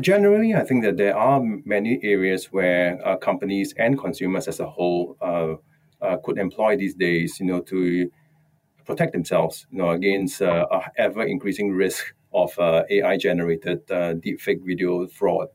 Generally, 0.00 0.54
I 0.54 0.62
think 0.62 0.84
that 0.84 0.96
there 0.96 1.16
are 1.16 1.40
many 1.64 1.98
areas 2.02 2.52
where 2.52 3.04
uh, 3.04 3.16
companies 3.16 3.74
and 3.76 3.98
consumers 3.98 4.46
as 4.46 4.60
a 4.60 4.68
whole 4.68 5.16
uh, 5.20 5.54
uh, 6.00 6.16
could 6.18 6.38
employ 6.38 6.76
these 6.76 6.94
days, 6.94 7.40
you 7.40 7.46
know, 7.46 7.60
to 7.62 8.08
protect 8.84 9.12
themselves, 9.12 9.66
you 9.70 9.78
know, 9.78 9.90
against 9.90 10.40
uh, 10.40 10.66
a 10.70 10.82
ever 10.96 11.24
increasing 11.24 11.72
risk 11.72 12.14
of 12.32 12.56
uh, 12.58 12.84
AI-generated 12.88 13.90
uh, 13.90 14.14
deepfake 14.14 14.64
video 14.64 15.08
fraud. 15.08 15.48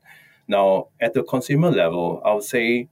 Now, 0.47 0.89
at 0.99 1.13
the 1.13 1.23
consumer 1.23 1.71
level, 1.71 2.21
I 2.25 2.33
would 2.33 2.43
say, 2.43 2.89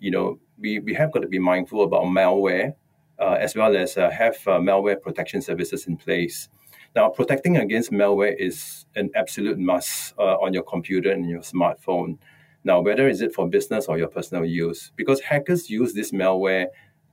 you 0.00 0.10
know, 0.10 0.40
we, 0.58 0.78
we 0.80 0.94
have 0.94 1.12
got 1.12 1.20
to 1.20 1.28
be 1.28 1.38
mindful 1.38 1.82
about 1.82 2.04
malware 2.04 2.74
uh, 3.18 3.36
as 3.40 3.54
well 3.54 3.76
as 3.76 3.96
uh, 3.96 4.10
have 4.10 4.36
uh, 4.46 4.58
malware 4.58 5.00
protection 5.00 5.40
services 5.40 5.86
in 5.86 5.96
place. 5.96 6.48
Now, 6.94 7.08
protecting 7.08 7.58
against 7.58 7.90
malware 7.90 8.34
is 8.38 8.86
an 8.94 9.10
absolute 9.14 9.58
must 9.58 10.14
uh, 10.18 10.36
on 10.36 10.54
your 10.54 10.62
computer 10.62 11.10
and 11.10 11.28
your 11.28 11.40
smartphone. 11.40 12.18
Now, 12.64 12.80
whether 12.80 13.08
is 13.08 13.20
it 13.20 13.34
for 13.34 13.48
business 13.48 13.86
or 13.86 13.98
your 13.98 14.08
personal 14.08 14.44
use, 14.44 14.92
because 14.96 15.20
hackers 15.20 15.70
use 15.70 15.92
this 15.92 16.10
malware 16.10 16.66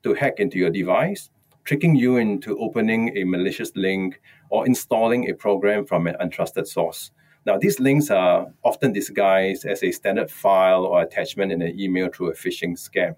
to 0.03 0.13
hack 0.13 0.39
into 0.39 0.57
your 0.57 0.69
device, 0.69 1.29
tricking 1.63 1.95
you 1.95 2.17
into 2.17 2.57
opening 2.59 3.15
a 3.17 3.23
malicious 3.23 3.71
link 3.75 4.21
or 4.49 4.65
installing 4.65 5.29
a 5.29 5.33
program 5.33 5.85
from 5.85 6.07
an 6.07 6.15
untrusted 6.21 6.67
source. 6.67 7.11
Now, 7.45 7.57
these 7.57 7.79
links 7.79 8.09
are 8.09 8.47
often 8.63 8.93
disguised 8.93 9.65
as 9.65 9.83
a 9.83 9.91
standard 9.91 10.31
file 10.31 10.85
or 10.85 11.01
attachment 11.01 11.51
in 11.51 11.61
an 11.61 11.77
email 11.77 12.09
through 12.09 12.31
a 12.31 12.33
phishing 12.33 12.77
scam. 12.77 13.15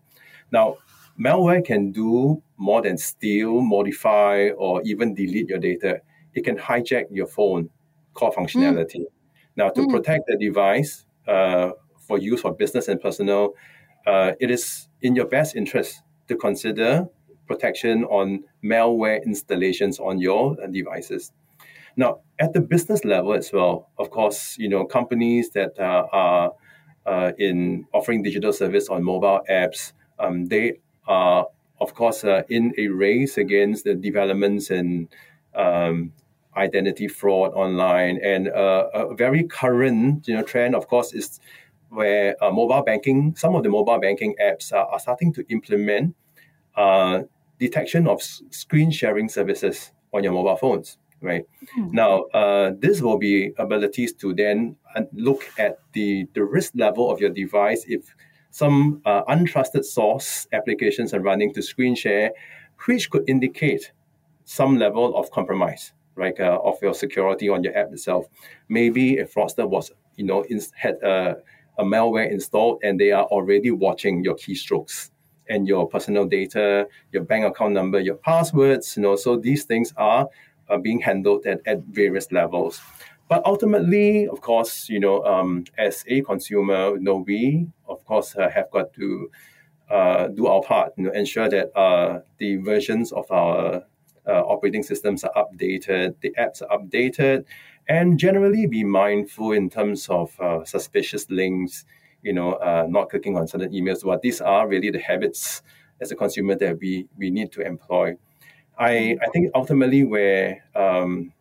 Now, 0.55 0.77
malware 1.19 1.65
can 1.65 1.91
do 1.91 2.41
more 2.55 2.81
than 2.81 2.97
steal, 2.97 3.59
modify, 3.59 4.51
or 4.51 4.81
even 4.83 5.13
delete 5.13 5.49
your 5.49 5.59
data. 5.59 5.99
It 6.33 6.45
can 6.45 6.57
hijack 6.57 7.07
your 7.11 7.27
phone 7.27 7.69
core 8.13 8.31
functionality. 8.31 9.01
Mm. 9.01 9.13
Now, 9.57 9.69
to 9.71 9.81
mm. 9.81 9.89
protect 9.89 10.27
the 10.27 10.37
device 10.37 11.05
uh, 11.27 11.71
for 12.07 12.17
use 12.17 12.39
for 12.39 12.53
business 12.53 12.87
and 12.87 13.01
personal, 13.01 13.53
uh, 14.07 14.31
it 14.39 14.49
is 14.49 14.87
in 15.01 15.13
your 15.13 15.25
best 15.25 15.57
interest 15.57 16.01
to 16.29 16.37
consider 16.37 17.05
protection 17.47 18.05
on 18.05 18.45
malware 18.63 19.21
installations 19.25 19.99
on 19.99 20.19
your 20.19 20.55
uh, 20.63 20.67
devices. 20.67 21.33
Now, 21.97 22.19
at 22.39 22.53
the 22.53 22.61
business 22.61 23.03
level 23.03 23.33
as 23.33 23.51
well, 23.51 23.89
of 23.97 24.09
course, 24.09 24.57
you 24.57 24.69
know 24.69 24.85
companies 24.85 25.49
that 25.49 25.77
uh, 25.77 26.07
are 26.13 26.53
uh, 27.05 27.31
in 27.37 27.87
offering 27.93 28.23
digital 28.23 28.53
service 28.53 28.87
on 28.87 29.03
mobile 29.03 29.41
apps 29.49 29.91
um, 30.25 30.45
they 30.45 30.79
are, 31.07 31.47
of 31.79 31.93
course, 31.93 32.23
uh, 32.23 32.43
in 32.49 32.73
a 32.77 32.87
race 32.87 33.37
against 33.37 33.83
the 33.83 33.95
developments 33.95 34.71
in 34.71 35.09
um, 35.53 36.11
identity 36.55 37.07
fraud 37.07 37.53
online. 37.53 38.19
And 38.23 38.47
uh, 38.49 38.89
a 38.93 39.15
very 39.15 39.43
current 39.43 40.27
you 40.27 40.35
know, 40.35 40.43
trend, 40.43 40.75
of 40.75 40.87
course, 40.87 41.13
is 41.13 41.39
where 41.89 42.35
uh, 42.43 42.51
mobile 42.51 42.81
banking, 42.81 43.35
some 43.35 43.55
of 43.55 43.63
the 43.63 43.69
mobile 43.69 43.99
banking 43.99 44.35
apps 44.41 44.73
are, 44.73 44.85
are 44.85 44.99
starting 44.99 45.33
to 45.33 45.45
implement 45.49 46.15
uh, 46.75 47.21
detection 47.59 48.07
of 48.07 48.19
s- 48.19 48.41
screen 48.49 48.91
sharing 48.91 49.29
services 49.29 49.91
on 50.13 50.23
your 50.23 50.33
mobile 50.33 50.57
phones. 50.57 50.97
Right 51.21 51.45
mm-hmm. 51.77 51.95
now, 51.95 52.23
uh, 52.33 52.73
this 52.77 53.01
will 53.01 53.17
be 53.17 53.53
abilities 53.57 54.13
to 54.15 54.33
then 54.33 54.75
uh, 54.95 55.03
look 55.13 55.43
at 55.57 55.79
the 55.93 56.27
the 56.33 56.43
risk 56.43 56.73
level 56.75 57.09
of 57.09 57.21
your 57.21 57.29
device 57.29 57.85
if 57.87 58.13
some 58.55 59.01
uh, 59.03 59.21
untrusted 59.25 59.83
source 59.83 60.47
applications 60.53 61.13
are 61.13 61.19
running 61.19 61.53
to 61.53 61.61
screen 61.61 61.93
share, 61.93 62.31
which 62.85 63.09
could 63.09 63.25
indicate 63.27 63.91
some 64.45 64.79
level 64.79 65.13
of 65.17 65.29
compromise 65.31 65.91
right, 66.15 66.39
uh, 66.39 66.57
of 66.63 66.75
your 66.81 66.93
security 66.93 67.49
on 67.49 67.65
your 67.65 67.77
app 67.77 67.91
itself. 67.91 68.27
Maybe 68.69 69.17
a 69.17 69.25
fraudster 69.25 69.67
was, 69.67 69.91
you 70.15 70.23
know, 70.23 70.43
in, 70.43 70.61
had 70.73 70.95
a, 71.03 71.35
a 71.77 71.83
malware 71.83 72.31
installed 72.31 72.79
and 72.81 72.97
they 72.97 73.11
are 73.11 73.25
already 73.25 73.71
watching 73.71 74.23
your 74.23 74.35
keystrokes 74.35 75.09
and 75.49 75.67
your 75.67 75.85
personal 75.89 76.25
data, 76.25 76.87
your 77.11 77.23
bank 77.23 77.43
account 77.43 77.73
number, 77.73 77.99
your 77.99 78.15
passwords, 78.15 78.95
you 78.95 79.03
know, 79.03 79.17
so 79.17 79.35
these 79.35 79.65
things 79.65 79.93
are, 79.97 80.29
are 80.69 80.79
being 80.79 81.01
handled 81.01 81.45
at, 81.45 81.59
at 81.65 81.83
various 81.91 82.31
levels. 82.31 82.79
But 83.27 83.45
ultimately, 83.45 84.27
of 84.27 84.41
course, 84.41 84.87
you 84.89 84.99
know, 84.99 85.23
um, 85.25 85.65
as 85.77 86.03
a 86.07 86.21
consumer, 86.21 86.89
you 86.95 86.99
know, 86.99 87.17
we 87.17 87.67
of 87.87 88.03
course 88.05 88.35
uh, 88.35 88.49
have 88.49 88.69
got 88.71 88.93
to 88.93 89.31
uh, 89.89 90.27
do 90.29 90.47
our 90.47 90.61
part, 90.61 90.93
you 90.97 91.05
know, 91.05 91.11
ensure 91.11 91.49
that 91.49 91.77
uh, 91.77 92.21
the 92.37 92.57
versions 92.57 93.11
of 93.11 93.29
our 93.31 93.83
uh, 94.27 94.41
operating 94.45 94.83
systems 94.83 95.23
are 95.23 95.33
updated, 95.35 96.15
the 96.21 96.33
apps 96.39 96.61
are 96.61 96.77
updated, 96.79 97.45
and 97.87 98.19
generally 98.19 98.67
be 98.67 98.83
mindful 98.83 99.51
in 99.51 99.69
terms 99.69 100.07
of 100.09 100.39
uh, 100.39 100.63
suspicious 100.65 101.29
links, 101.29 101.85
you 102.23 102.33
know, 102.33 102.53
uh, 102.53 102.85
not 102.89 103.09
clicking 103.09 103.37
on 103.37 103.47
certain 103.47 103.71
emails. 103.71 104.03
What 104.03 104.21
these 104.21 104.41
are 104.41 104.67
really 104.67 104.89
the 104.91 104.99
habits 104.99 105.61
as 106.01 106.11
a 106.11 106.15
consumer 106.15 106.55
that 106.55 106.79
we 106.79 107.07
we 107.17 107.29
need 107.31 107.51
to 107.53 107.61
employ. 107.61 108.15
I 108.77 109.17
I 109.21 109.27
think 109.33 109.51
ultimately 109.55 110.03
where 110.03 110.63
um, 110.75 111.33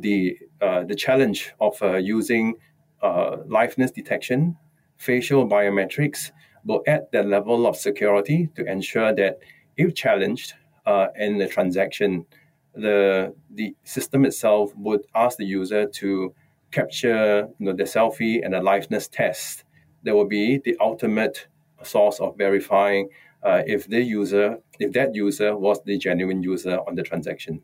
the 0.00 0.38
uh, 0.60 0.84
the 0.84 0.94
challenge 0.94 1.54
of 1.60 1.80
uh, 1.82 1.96
using 1.96 2.54
uh, 3.02 3.36
liveness 3.46 3.92
detection, 3.92 4.56
facial 4.96 5.46
biometrics 5.48 6.30
will 6.64 6.82
add 6.86 7.06
that 7.12 7.26
level 7.26 7.66
of 7.66 7.76
security 7.76 8.48
to 8.56 8.64
ensure 8.66 9.14
that 9.14 9.38
if 9.76 9.94
challenged 9.94 10.54
uh, 10.86 11.08
in 11.16 11.38
the 11.38 11.46
transaction, 11.46 12.26
the 12.74 13.34
the 13.54 13.74
system 13.84 14.24
itself 14.24 14.74
would 14.76 15.02
ask 15.14 15.38
the 15.38 15.44
user 15.44 15.86
to 15.86 16.34
capture 16.70 17.48
you 17.58 17.66
know, 17.66 17.72
the 17.72 17.84
selfie 17.84 18.44
and 18.44 18.54
a 18.54 18.60
liveness 18.60 19.08
test. 19.10 19.64
There 20.02 20.14
will 20.14 20.26
be 20.28 20.58
the 20.58 20.76
ultimate 20.80 21.46
source 21.82 22.20
of 22.20 22.36
verifying 22.36 23.08
uh, 23.42 23.62
if 23.66 23.88
the 23.88 24.00
user, 24.00 24.58
if 24.78 24.92
that 24.92 25.14
user 25.14 25.56
was 25.56 25.82
the 25.84 25.98
genuine 25.98 26.42
user 26.42 26.78
on 26.86 26.94
the 26.94 27.02
transaction. 27.02 27.62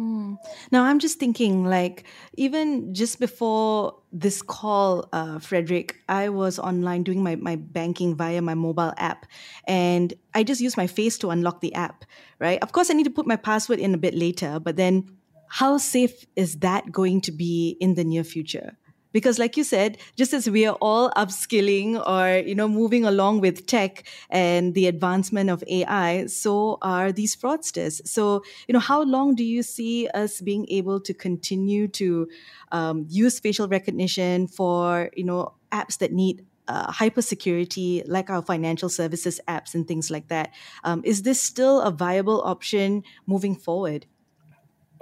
Mm. 0.00 0.38
Now 0.72 0.84
I'm 0.84 0.98
just 0.98 1.18
thinking, 1.18 1.64
like, 1.64 2.04
even 2.34 2.94
just 2.94 3.20
before 3.20 3.96
this 4.12 4.40
call, 4.40 5.06
uh, 5.12 5.38
Frederic, 5.38 5.96
I 6.08 6.30
was 6.30 6.58
online 6.58 7.02
doing 7.02 7.22
my, 7.22 7.36
my 7.36 7.56
banking 7.56 8.14
via 8.14 8.40
my 8.40 8.54
mobile 8.54 8.94
app, 8.96 9.26
and 9.68 10.14
I 10.32 10.42
just 10.42 10.62
used 10.62 10.78
my 10.78 10.86
face 10.86 11.18
to 11.18 11.28
unlock 11.28 11.60
the 11.60 11.74
app, 11.74 12.06
right? 12.38 12.58
Of 12.62 12.72
course, 12.72 12.88
I 12.90 12.94
need 12.94 13.04
to 13.04 13.10
put 13.10 13.26
my 13.26 13.36
password 13.36 13.78
in 13.78 13.92
a 13.92 13.98
bit 13.98 14.14
later, 14.14 14.58
but 14.58 14.76
then 14.76 15.18
how 15.48 15.76
safe 15.76 16.24
is 16.34 16.60
that 16.60 16.90
going 16.90 17.20
to 17.22 17.32
be 17.32 17.76
in 17.78 17.94
the 17.94 18.04
near 18.04 18.24
future? 18.24 18.78
Because 19.12 19.38
like 19.38 19.56
you 19.56 19.64
said 19.64 19.98
just 20.16 20.32
as 20.32 20.48
we 20.48 20.66
are 20.66 20.76
all 20.80 21.10
upskilling 21.12 22.00
or 22.06 22.46
you 22.46 22.54
know 22.54 22.68
moving 22.68 23.04
along 23.04 23.40
with 23.40 23.66
tech 23.66 24.04
and 24.30 24.74
the 24.74 24.86
advancement 24.86 25.50
of 25.50 25.62
ai 25.68 26.26
so 26.26 26.78
are 26.82 27.12
these 27.12 27.34
fraudsters 27.36 28.06
so 28.06 28.42
you 28.68 28.72
know 28.72 28.78
how 28.80 29.02
long 29.02 29.34
do 29.34 29.44
you 29.44 29.62
see 29.62 30.08
us 30.08 30.40
being 30.40 30.66
able 30.68 31.00
to 31.00 31.14
continue 31.14 31.88
to 31.88 32.28
um, 32.72 33.06
use 33.08 33.40
facial 33.40 33.68
recognition 33.68 34.46
for 34.46 35.10
you 35.16 35.24
know 35.24 35.54
apps 35.72 35.98
that 35.98 36.12
need 36.12 36.44
uh, 36.68 36.92
hyper 36.92 37.20
security, 37.20 38.00
like 38.06 38.30
our 38.30 38.42
financial 38.42 38.88
services 38.88 39.40
apps 39.48 39.74
and 39.74 39.88
things 39.88 40.08
like 40.08 40.28
that. 40.28 40.54
Um, 40.84 41.02
is 41.04 41.22
this 41.22 41.42
still 41.42 41.80
a 41.80 41.90
viable 41.90 42.42
option 42.42 43.02
moving 43.26 43.56
forward? 43.56 44.06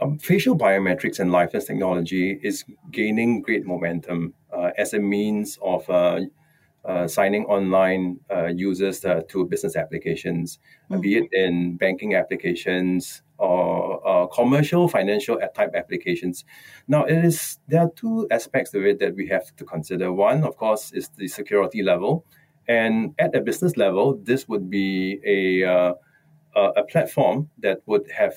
Um, 0.00 0.19
facial 0.19 0.57
biometrics 0.57 1.19
and 1.19 1.31
liveness 1.31 1.67
technology 1.67 2.38
is 2.43 2.64
gaining 2.93 3.43
great 3.43 3.67
momentum 3.67 4.33
uh, 4.52 4.71
as 4.78 4.95
a 4.95 4.99
means 5.00 5.59
of 5.61 5.88
uh, 5.90 6.21
uh, 6.85 7.09
signing 7.09 7.45
online 7.47 8.21
uh, 8.31 8.47
users 8.47 9.05
uh, 9.05 9.23
to 9.28 9.45
business 9.45 9.75
applications, 9.75 10.61
mm-hmm. 10.88 11.01
be 11.01 11.16
it 11.18 11.29
in 11.33 11.77
banking 11.77 12.14
applications 12.14 13.22
or 13.38 14.01
uh, 14.07 14.27
commercial 14.29 14.88
financial 14.88 15.38
type 15.55 15.75
applications. 15.75 16.44
Now, 16.87 17.05
it 17.05 17.25
is 17.25 17.59
there 17.66 17.83
are 17.83 17.90
two 17.96 18.29
aspects 18.31 18.75
of 18.75 18.87
it 18.87 19.01
that 19.01 19.16
we 19.16 19.27
have 19.27 19.55
to 19.57 19.64
consider. 19.64 20.12
One, 20.12 20.44
of 20.44 20.57
course, 20.57 20.92
is 20.92 21.09
the 21.16 21.27
security 21.27 21.83
level, 21.83 22.25
and 22.68 23.14
at 23.18 23.35
a 23.35 23.40
business 23.40 23.77
level, 23.77 24.18
this 24.22 24.49
would 24.49 24.70
be 24.70 25.20
a 25.27 25.94
a 26.57 26.83
platform 26.85 27.49
that 27.59 27.79
would 27.87 28.11
have 28.11 28.35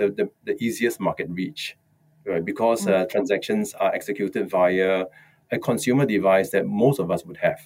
the, 0.00 0.10
the, 0.18 0.30
the 0.44 0.64
easiest 0.64 1.00
market 1.00 1.28
reach, 1.30 1.76
right? 2.26 2.44
Because 2.44 2.86
uh, 2.86 2.90
mm. 2.90 3.08
transactions 3.10 3.74
are 3.74 3.92
executed 3.94 4.48
via 4.50 5.04
a 5.50 5.58
consumer 5.58 6.06
device 6.06 6.50
that 6.50 6.66
most 6.66 6.98
of 7.00 7.10
us 7.10 7.24
would 7.26 7.36
have, 7.36 7.60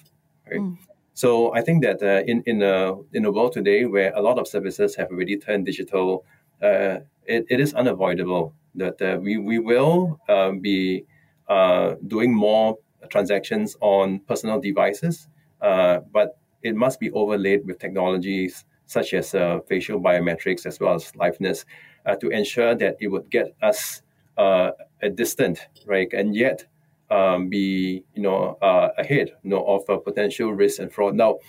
right? 0.51 0.59
Mm. 0.59 0.77
So 1.13 1.53
I 1.53 1.61
think 1.61 1.81
that 1.83 2.03
uh, 2.03 2.23
in 2.27 2.43
in 2.45 2.61
a 2.61 2.93
in 3.13 3.23
a 3.23 3.31
world 3.31 3.53
today 3.53 3.85
where 3.85 4.11
a 4.15 4.21
lot 4.21 4.37
of 4.37 4.47
services 4.47 4.95
have 4.97 5.07
already 5.11 5.37
turned 5.37 5.65
digital, 5.65 6.25
uh, 6.61 6.99
it, 7.25 7.45
it 7.49 7.59
is 7.61 7.73
unavoidable 7.73 8.53
that 8.75 9.01
uh, 9.01 9.17
we 9.21 9.37
we 9.37 9.59
will 9.59 10.19
uh, 10.27 10.51
be 10.51 11.05
uh, 11.47 11.95
doing 12.07 12.33
more 12.33 12.77
transactions 13.09 13.77
on 13.79 14.19
personal 14.27 14.59
devices, 14.59 15.29
uh, 15.61 15.99
but 16.11 16.37
it 16.63 16.75
must 16.75 16.99
be 16.99 17.11
overlaid 17.11 17.65
with 17.65 17.79
technologies 17.79 18.65
such 18.87 19.13
as 19.13 19.31
facial 19.67 19.99
biometrics 19.99 20.65
as 20.65 20.79
well 20.79 20.95
as 20.95 21.11
liveness 21.13 21.65
uh, 22.05 22.15
to 22.15 22.29
ensure 22.29 22.75
that 22.75 22.95
it 22.99 23.07
would 23.07 23.29
get 23.29 23.55
us 23.61 24.01
uh, 24.37 24.71
a 25.01 25.09
distant, 25.09 25.67
right, 25.85 26.11
and 26.13 26.35
yet 26.35 26.65
um, 27.09 27.49
be 27.49 28.03
you 28.13 28.21
know 28.21 28.57
uh, 28.61 28.89
ahead, 28.97 29.31
you 29.43 29.49
know, 29.49 29.63
of 29.65 29.83
a 29.89 29.99
potential 29.99 30.51
risk 30.53 30.79
and 30.79 30.91
fraud. 30.91 31.15
Now, 31.15 31.39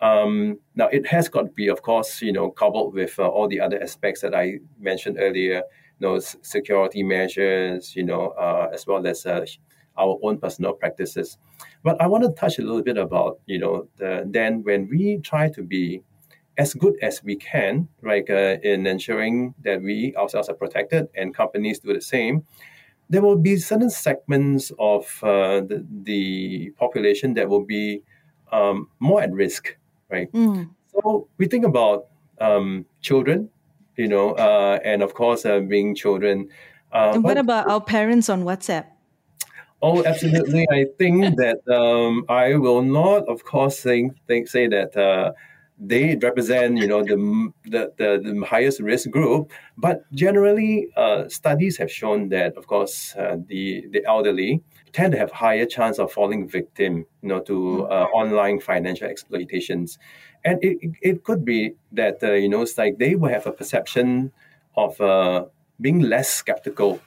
um, 0.00 0.58
now 0.74 0.86
it 0.88 1.06
has 1.06 1.28
got 1.28 1.42
to 1.42 1.50
be, 1.50 1.68
of 1.68 1.82
course, 1.82 2.22
you 2.22 2.32
know, 2.32 2.50
coupled 2.50 2.94
with 2.94 3.18
uh, 3.18 3.26
all 3.26 3.48
the 3.48 3.60
other 3.60 3.82
aspects 3.82 4.20
that 4.20 4.34
I 4.34 4.58
mentioned 4.78 5.16
earlier, 5.18 5.62
you 5.98 6.06
know, 6.06 6.18
security 6.18 7.02
measures, 7.02 7.96
you 7.96 8.04
know, 8.04 8.28
uh, 8.28 8.70
as 8.72 8.86
well 8.86 9.04
as 9.06 9.26
uh, 9.26 9.44
our 9.96 10.18
own 10.22 10.38
personal 10.38 10.72
practices. 10.72 11.38
But 11.82 12.00
I 12.00 12.06
want 12.06 12.24
to 12.24 12.30
touch 12.30 12.58
a 12.58 12.62
little 12.62 12.82
bit 12.82 12.96
about, 12.96 13.40
you 13.46 13.58
know, 13.58 13.88
the, 13.96 14.24
then 14.26 14.62
when 14.62 14.88
we 14.88 15.18
try 15.18 15.48
to 15.50 15.62
be 15.62 16.02
as 16.58 16.74
good 16.74 16.96
as 17.00 17.22
we 17.22 17.36
can, 17.36 17.88
right, 18.02 18.28
uh, 18.28 18.56
in 18.62 18.86
ensuring 18.86 19.54
that 19.62 19.80
we 19.80 20.14
ourselves 20.16 20.48
are 20.48 20.54
protected 20.54 21.08
and 21.14 21.34
companies 21.34 21.78
do 21.78 21.94
the 21.94 22.00
same, 22.00 22.44
there 23.08 23.22
will 23.22 23.36
be 23.36 23.56
certain 23.56 23.88
segments 23.88 24.72
of 24.78 25.04
uh, 25.22 25.60
the, 25.60 25.86
the 26.02 26.70
population 26.76 27.32
that 27.34 27.48
will 27.48 27.64
be 27.64 28.02
um, 28.52 28.88
more 28.98 29.22
at 29.22 29.32
risk, 29.32 29.76
right? 30.10 30.30
Mm. 30.32 30.70
So 30.92 31.28
we 31.38 31.46
think 31.46 31.64
about 31.64 32.06
um, 32.40 32.84
children, 33.00 33.48
you 33.96 34.08
know, 34.08 34.32
uh, 34.32 34.80
and 34.84 35.02
of 35.02 35.14
course, 35.14 35.46
uh, 35.46 35.60
being 35.60 35.94
children. 35.94 36.48
Uh, 36.92 37.12
and 37.14 37.24
what 37.24 37.38
about 37.38 37.70
our 37.70 37.80
parents 37.80 38.28
on 38.28 38.42
WhatsApp? 38.42 38.86
Oh, 39.80 40.04
absolutely. 40.04 40.66
I 40.72 40.86
think 40.98 41.36
that 41.36 41.60
um, 41.72 42.24
I 42.28 42.56
will 42.56 42.82
not, 42.82 43.28
of 43.28 43.44
course, 43.44 43.78
say, 43.78 44.10
think, 44.26 44.48
say 44.48 44.66
that 44.66 44.96
uh, 44.96 45.32
they 45.78 46.16
represent 46.16 46.76
you 46.76 46.86
know 46.86 47.02
the, 47.02 47.52
the, 47.64 47.92
the, 47.96 48.20
the 48.22 48.46
highest 48.46 48.80
risk 48.80 49.10
group. 49.10 49.52
But 49.76 50.10
generally 50.12 50.88
uh, 50.96 51.28
studies 51.28 51.76
have 51.78 51.90
shown 51.90 52.28
that 52.30 52.56
of 52.56 52.66
course 52.66 53.14
uh, 53.16 53.36
the 53.46 53.86
the 53.90 54.04
elderly 54.04 54.62
tend 54.92 55.12
to 55.12 55.18
have 55.18 55.30
higher 55.30 55.66
chance 55.66 55.98
of 55.98 56.10
falling 56.10 56.48
victim 56.48 57.06
you 57.22 57.28
know 57.28 57.40
to 57.40 57.86
uh, 57.86 58.06
online 58.12 58.60
financial 58.60 59.06
exploitations. 59.06 59.98
And 60.44 60.58
it, 60.62 60.78
it 61.02 61.24
could 61.24 61.44
be 61.44 61.74
that 61.92 62.22
uh, 62.22 62.32
you 62.32 62.48
know 62.48 62.62
it's 62.62 62.76
like 62.76 62.98
they 62.98 63.14
will 63.14 63.30
have 63.30 63.46
a 63.46 63.52
perception 63.52 64.32
of 64.76 65.00
uh, 65.00 65.46
being 65.80 66.00
less 66.00 66.28
skeptical 66.28 67.00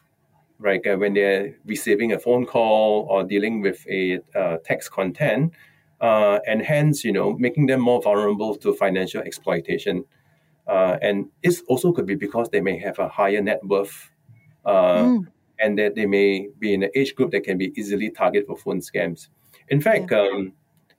right 0.59 0.85
uh, 0.85 0.95
when 0.95 1.13
they're 1.13 1.55
receiving 1.65 2.13
a 2.13 2.19
phone 2.19 2.45
call 2.45 3.07
or 3.09 3.23
dealing 3.23 3.61
with 3.61 3.85
a 3.89 4.19
text 4.63 4.91
content 4.91 5.51
uh, 6.01 6.39
and 6.47 6.61
hence, 6.61 7.03
you 7.03 7.11
know, 7.11 7.33
making 7.37 7.67
them 7.67 7.79
more 7.79 8.01
vulnerable 8.01 8.55
to 8.55 8.73
financial 8.73 9.21
exploitation. 9.21 10.03
Uh, 10.67 10.97
and 11.01 11.27
it 11.43 11.55
also 11.67 11.91
could 11.91 12.05
be 12.05 12.15
because 12.15 12.49
they 12.49 12.61
may 12.61 12.77
have 12.77 12.99
a 12.99 13.07
higher 13.07 13.41
net 13.41 13.59
worth, 13.63 14.11
uh, 14.65 15.03
mm. 15.03 15.27
and 15.59 15.77
that 15.77 15.95
they 15.95 16.05
may 16.05 16.49
be 16.59 16.73
in 16.73 16.83
an 16.83 16.89
age 16.95 17.15
group 17.15 17.31
that 17.31 17.43
can 17.43 17.57
be 17.57 17.71
easily 17.75 18.09
targeted 18.09 18.47
for 18.47 18.57
phone 18.57 18.79
scams. 18.79 19.27
In 19.69 19.81
fact, 19.81 20.11
yeah. 20.11 20.21
um, 20.21 20.53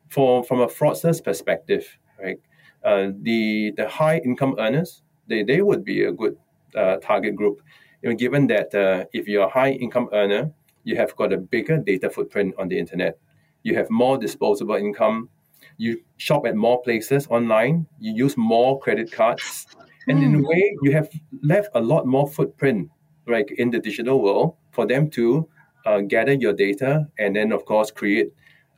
for 0.09 0.45
from 0.45 0.61
a 0.61 0.67
fraudster's 0.67 1.21
perspective, 1.21 1.87
right, 2.23 2.39
uh, 2.85 3.11
the 3.23 3.73
the 3.77 3.89
high 3.89 4.19
income 4.19 4.57
earners 4.59 5.03
they, 5.27 5.43
they 5.43 5.63
would 5.63 5.85
be 5.85 6.05
a 6.05 6.13
good 6.13 6.37
uh, 6.77 6.97
target 6.97 7.37
group. 7.37 7.63
You 8.03 8.11
know, 8.11 8.17
given 8.17 8.47
that 8.49 8.75
uh, 8.75 9.05
if 9.13 9.29
you're 9.29 9.47
a 9.47 9.49
high 9.49 9.73
income 9.73 10.09
earner, 10.13 10.53
you 10.85 10.97
have 10.97 11.15
got 11.17 11.33
a 11.33 11.39
bigger 11.39 11.79
data 11.79 12.11
footprint 12.11 12.55
on 12.59 12.69
the 12.69 12.79
internet 12.79 13.19
you 13.63 13.75
have 13.75 13.89
more 13.91 14.19
disposable 14.19 14.75
income, 14.75 15.29
you 15.77 16.01
shop 16.17 16.47
at 16.47 16.57
more 16.57 16.83
places 16.83 17.27
online, 17.29 17.87
you 17.99 18.13
use 18.13 18.37
more 18.37 18.79
credit 18.81 19.11
cards, 19.11 19.67
and 20.09 20.19
mm. 20.19 20.25
in 20.25 20.35
a 20.35 20.39
hmm. 20.39 20.47
way, 20.47 20.77
you 20.83 20.93
have 20.93 21.09
left 21.43 21.69
a 21.75 21.81
lot 21.81 22.07
more 22.07 22.29
footprint 22.29 22.91
like 23.27 23.53
in 23.53 23.71
the 23.71 23.79
digital 23.79 24.21
world, 24.21 24.57
for 24.73 24.87
them 24.87 25.09
to 25.11 25.49
uh, 25.87 26.01
gather 26.01 26.33
your 26.33 26.53
data 26.53 27.07
and 27.19 27.37
then, 27.37 27.53
of 27.53 27.65
course, 27.65 27.91
create 27.91 28.33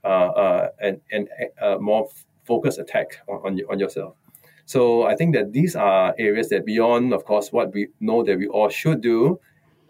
uh, 0.05 0.07
uh, 0.07 0.69
an, 0.81 1.01
an, 1.13 1.29
a 1.63 1.79
more 1.79 2.09
focused 2.45 2.79
attack 2.79 3.19
on, 3.29 3.41
on, 3.45 3.61
on 3.71 3.79
yourself. 3.79 4.17
So 4.67 5.05
I 5.05 5.15
think 5.15 5.35
that 5.35 5.53
these 5.53 5.77
are 5.77 6.15
areas 6.19 6.49
that 6.49 6.65
beyond, 6.65 7.13
of 7.13 7.25
course, 7.25 7.53
what 7.53 7.73
we 7.73 7.89
know 8.01 8.23
that 8.23 8.39
we 8.39 8.49
all 8.49 8.69
should 8.69 9.01
do, 9.01 9.39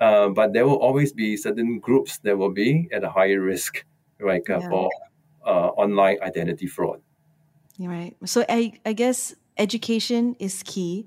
uh, 0.01 0.29
but 0.29 0.53
there 0.53 0.67
will 0.67 0.77
always 0.77 1.13
be 1.13 1.37
certain 1.37 1.79
groups 1.79 2.19
that 2.19 2.37
will 2.37 2.53
be 2.53 2.89
at 2.93 3.05
a 3.05 3.11
higher 3.11 3.41
risk, 3.41 3.85
right, 4.21 4.43
uh, 4.51 4.61
for 4.61 4.91
uh, 5.47 5.69
online 5.77 6.17
identity 6.23 6.67
fraud. 6.67 7.01
Right. 7.79 8.17
So 8.25 8.45
I, 8.49 8.73
I 8.87 8.93
guess 8.93 9.35
education 9.59 10.37
is 10.39 10.63
key. 10.63 11.07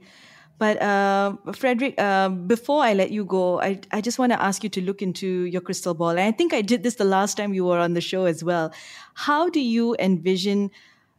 But 0.60 0.82
uh, 0.82 1.36
Frederic, 1.54 1.96
uh, 2.00 2.30
before 2.30 2.84
I 2.84 2.94
let 2.94 3.12
you 3.12 3.26
go, 3.26 3.62
I, 3.62 3.80
I 3.92 4.02
just 4.02 4.18
want 4.18 4.32
to 4.32 4.42
ask 4.42 4.64
you 4.64 4.70
to 4.72 4.82
look 4.82 5.04
into 5.04 5.28
your 5.28 5.62
crystal 5.62 5.94
ball. 5.94 6.10
And 6.10 6.22
I 6.22 6.32
think 6.32 6.52
I 6.52 6.64
did 6.64 6.82
this 6.82 6.96
the 6.96 7.06
last 7.06 7.38
time 7.38 7.54
you 7.54 7.66
were 7.66 7.78
on 7.78 7.94
the 7.94 8.02
show 8.02 8.26
as 8.26 8.44
well. 8.44 8.74
How 9.14 9.50
do 9.50 9.60
you 9.60 9.96
envision 10.00 10.72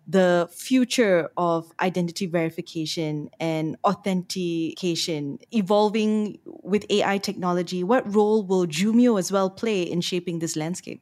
the 0.08 0.48
future 0.50 1.30
of 1.36 1.70
identity 1.80 2.26
verification 2.26 3.28
and 3.38 3.76
authentication 3.84 5.38
evolving 5.52 6.40
with 6.44 6.84
AI 6.90 7.18
technology? 7.18 7.84
What 7.84 8.12
role 8.12 8.44
will 8.44 8.66
Jumio 8.66 9.20
as 9.20 9.30
well 9.30 9.50
play 9.50 9.82
in 9.82 10.00
shaping 10.00 10.40
this 10.40 10.56
landscape? 10.56 11.00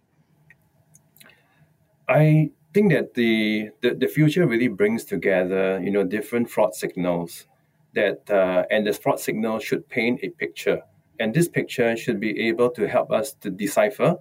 I 2.08 2.50
think 2.72 2.92
that 2.92 3.14
the, 3.14 3.70
the, 3.82 3.94
the 3.94 4.06
future 4.06 4.46
really 4.46 4.68
brings 4.68 5.04
together, 5.04 5.80
you 5.82 5.90
know, 5.90 6.04
different 6.04 6.50
fraud 6.50 6.74
signals 6.74 7.46
that, 7.94 8.30
uh, 8.30 8.64
and 8.70 8.86
the 8.86 8.92
fraud 8.92 9.18
signal 9.18 9.58
should 9.58 9.88
paint 9.88 10.20
a 10.22 10.28
picture. 10.30 10.82
And 11.18 11.34
this 11.34 11.48
picture 11.48 11.96
should 11.96 12.20
be 12.20 12.48
able 12.48 12.70
to 12.70 12.86
help 12.86 13.10
us 13.10 13.32
to 13.40 13.50
decipher 13.50 14.16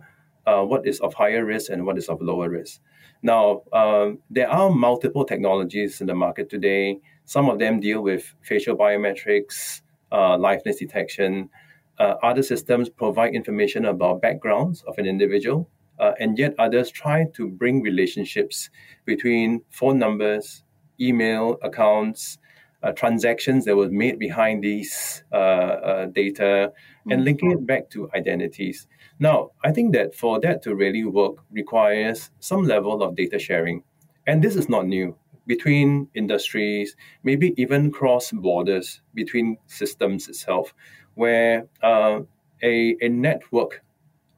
uh, 0.48 0.62
what 0.62 0.88
is 0.88 1.00
of 1.02 1.14
higher 1.14 1.46
risk 1.46 1.70
and 1.70 1.86
what 1.86 1.98
is 1.98 2.08
of 2.08 2.22
lower 2.22 2.50
risk. 2.50 2.80
Now, 3.22 3.64
um, 3.74 4.20
there 4.30 4.50
are 4.50 4.70
multiple 4.70 5.26
technologies 5.26 6.00
in 6.00 6.08
the 6.08 6.16
market 6.16 6.50
today. 6.50 7.00
Some 7.26 7.50
of 7.50 7.60
them 7.60 7.80
deal 7.80 8.02
with 8.02 8.34
facial 8.42 8.78
biometrics, 8.78 9.82
uh, 10.12 10.38
liveness 10.38 10.78
detection. 10.80 11.50
Uh, 11.98 12.16
other 12.24 12.44
systems 12.44 12.90
provide 12.90 13.34
information 13.34 13.86
about 13.86 14.22
backgrounds 14.22 14.84
of 14.84 14.98
an 14.98 15.06
individual, 15.06 15.70
uh, 16.00 16.12
and 16.20 16.38
yet 16.38 16.54
others 16.60 16.92
try 16.92 17.26
to 17.34 17.48
bring 17.48 17.82
relationships 17.82 18.70
between 19.06 19.62
phone 19.70 20.00
numbers, 20.00 20.64
email 21.00 21.58
accounts, 21.62 22.38
uh, 22.84 22.92
transactions 22.92 23.66
that 23.66 23.76
were 23.76 23.90
made 23.90 24.20
behind 24.20 24.64
these 24.64 25.24
uh, 25.32 25.36
uh, 25.36 26.06
data, 26.08 26.72
and 27.06 27.14
mm-hmm. 27.14 27.24
linking 27.24 27.52
it 27.52 27.66
back 27.66 27.90
to 27.90 28.10
identities. 28.14 28.88
Now, 29.20 29.52
I 29.64 29.72
think 29.72 29.94
that 29.94 30.14
for 30.14 30.40
that 30.42 30.62
to 30.64 30.76
really 30.76 31.04
work 31.04 31.38
requires 31.52 32.32
some 32.40 32.64
level 32.64 33.02
of 33.02 33.16
data 33.16 33.40
sharing. 33.40 33.84
And 34.28 34.44
this 34.44 34.56
is 34.56 34.70
not 34.70 34.88
new 34.88 35.16
between 35.48 36.08
industries, 36.16 36.96
maybe 37.24 37.54
even 37.58 37.92
cross 37.92 38.32
borders 38.32 39.02
between 39.14 39.58
systems 39.68 40.28
itself, 40.28 40.74
where 41.14 41.68
uh, 41.82 42.20
a, 42.64 42.96
a 43.02 43.10
network 43.10 43.84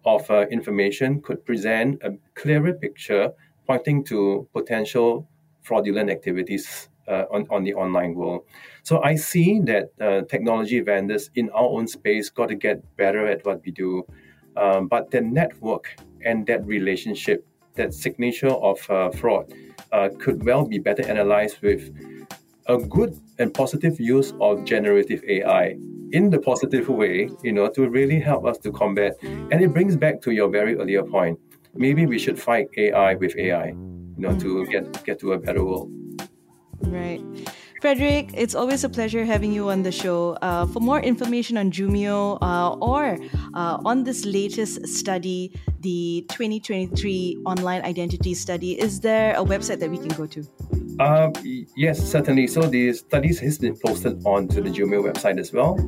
of 0.08 0.30
uh, 0.32 0.48
information 0.48 1.22
could 1.22 1.46
present 1.46 2.02
a 2.04 2.12
clearer 2.36 2.74
picture 2.74 3.32
pointing 3.68 4.04
to 4.06 4.48
potential 4.54 5.28
fraudulent 5.62 6.10
activities 6.10 6.88
uh, 7.08 7.26
on, 7.32 7.46
on 7.50 7.64
the 7.64 7.74
online 7.74 8.16
world. 8.16 8.44
So 8.84 9.02
I 9.04 9.16
see 9.16 9.60
that 9.62 9.92
uh, 10.00 10.22
technology 10.30 10.80
vendors 10.80 11.30
in 11.36 11.50
our 11.50 11.70
own 11.76 11.88
space 11.88 12.30
got 12.30 12.48
to 12.50 12.56
get 12.56 12.78
better 12.96 13.28
at 13.28 13.46
what 13.46 13.62
we 13.66 13.72
do. 13.72 14.06
Um, 14.56 14.88
but 14.88 15.12
the 15.12 15.22
network 15.22 15.96
and 16.26 16.48
that 16.48 16.66
relationship, 16.66 17.46
that 17.76 17.94
signature 17.94 18.56
of 18.72 18.80
uh, 18.90 19.12
fraud, 19.12 19.54
uh, 19.92 20.10
could 20.20 20.44
well 20.46 20.66
be 20.66 20.80
better 20.80 21.04
analyzed 21.04 21.62
with 21.62 21.94
a 22.68 22.78
good 22.78 23.20
and 23.40 23.54
positive 23.54 24.00
use 24.00 24.34
of 24.42 24.66
generative 24.66 25.24
AI 25.28 25.78
in 26.12 26.30
the 26.30 26.40
positive 26.40 26.90
way, 26.90 27.30
you 27.44 27.52
know, 27.52 27.70
to 27.70 27.90
really 27.90 28.20
help 28.20 28.46
us 28.46 28.58
to 28.60 28.72
combat. 28.72 29.14
And 29.22 29.62
it 29.62 29.74
brings 29.74 29.96
back 29.96 30.22
to 30.22 30.32
your 30.32 30.50
very 30.50 30.76
earlier 30.76 31.04
point. 31.04 31.40
Maybe 31.74 32.06
we 32.06 32.18
should 32.18 32.40
fight 32.40 32.68
AI 32.78 33.16
with 33.16 33.36
AI, 33.38 33.68
you 33.68 34.16
know, 34.18 34.38
to 34.40 34.66
get 34.68 35.04
get 35.06 35.20
to 35.20 35.34
a 35.34 35.40
better 35.40 35.64
world. 35.64 35.92
Right. 36.82 37.22
Frederic, 37.82 38.32
it's 38.34 38.56
always 38.56 38.84
a 38.84 38.90
pleasure 38.90 39.24
having 39.24 39.52
you 39.52 39.70
on 39.70 39.84
the 39.84 39.92
show. 39.92 40.36
Uh, 40.42 40.66
for 40.66 40.80
more 40.80 41.00
information 41.00 41.58
on 41.58 41.72
Jumio 41.72 42.40
uh, 42.42 42.74
or 42.82 43.20
uh, 43.54 43.78
on 43.86 44.04
this 44.04 44.26
latest 44.26 44.88
study, 44.88 45.54
the 45.82 46.26
2023 46.30 47.38
online 47.46 47.84
identity 47.84 48.34
study, 48.34 48.80
is 48.80 49.00
there 49.02 49.36
a 49.36 49.46
website 49.46 49.80
that 49.80 49.92
we 49.92 49.98
can 49.98 50.10
go 50.10 50.26
to? 50.26 50.44
Uh, 51.00 51.32
yes, 51.76 52.00
certainly. 52.00 52.48
So 52.48 52.62
the 52.62 52.94
studies 52.94 53.40
has 53.40 53.58
been 53.58 53.76
posted 53.78 54.22
onto 54.26 54.62
the 54.62 54.70
Jumio 54.70 55.02
website 55.04 55.40
as 55.40 55.52
well. 55.54 55.80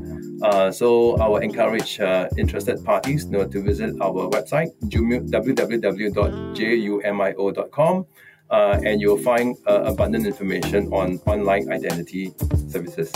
Uh, 0.43 0.71
so 0.71 1.17
I 1.17 1.27
will 1.27 1.37
encourage 1.37 1.99
uh, 1.99 2.29
interested 2.37 2.83
parties 2.85 3.25
you 3.25 3.31
know, 3.31 3.47
to 3.47 3.61
visit 3.61 3.95
our 4.01 4.29
website, 4.29 4.69
Jumio, 4.89 5.27
www.jumio.com 5.29 8.05
uh, 8.49 8.79
and 8.83 9.01
you'll 9.01 9.17
find 9.17 9.55
uh, 9.67 9.83
abundant 9.83 10.25
information 10.25 10.91
on 10.91 11.19
online 11.25 11.71
identity 11.71 12.33
services. 12.67 13.11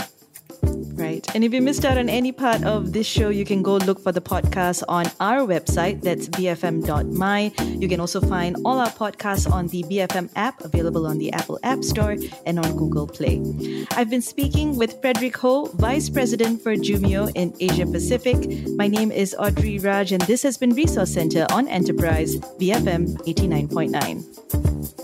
Right. 0.94 1.26
And 1.34 1.42
if 1.42 1.52
you 1.52 1.60
missed 1.60 1.84
out 1.84 1.98
on 1.98 2.08
any 2.08 2.30
part 2.30 2.62
of 2.62 2.92
this 2.92 3.06
show, 3.06 3.28
you 3.28 3.44
can 3.44 3.62
go 3.62 3.76
look 3.76 3.98
for 3.98 4.12
the 4.12 4.20
podcast 4.20 4.84
on 4.88 5.06
our 5.18 5.40
website. 5.40 6.02
That's 6.02 6.28
bfm.my. 6.28 7.52
You 7.80 7.88
can 7.88 7.98
also 7.98 8.20
find 8.20 8.56
all 8.64 8.78
our 8.78 8.90
podcasts 8.90 9.50
on 9.50 9.66
the 9.68 9.82
BFM 9.84 10.30
app, 10.36 10.60
available 10.60 11.06
on 11.06 11.18
the 11.18 11.32
Apple 11.32 11.58
App 11.64 11.82
Store 11.82 12.16
and 12.46 12.58
on 12.58 12.76
Google 12.76 13.08
Play. 13.08 13.42
I've 13.92 14.08
been 14.08 14.22
speaking 14.22 14.76
with 14.76 15.00
Frederic 15.00 15.36
Ho, 15.38 15.66
Vice 15.74 16.08
President 16.08 16.62
for 16.62 16.76
Jumio 16.76 17.30
in 17.34 17.52
Asia 17.58 17.86
Pacific. 17.86 18.36
My 18.76 18.86
name 18.86 19.10
is 19.10 19.34
Audrey 19.38 19.78
Raj, 19.80 20.12
and 20.12 20.22
this 20.22 20.42
has 20.44 20.56
been 20.56 20.70
Resource 20.70 21.12
Center 21.12 21.46
on 21.50 21.66
Enterprise, 21.66 22.36
BFM 22.36 23.18
89.9. 23.26 25.03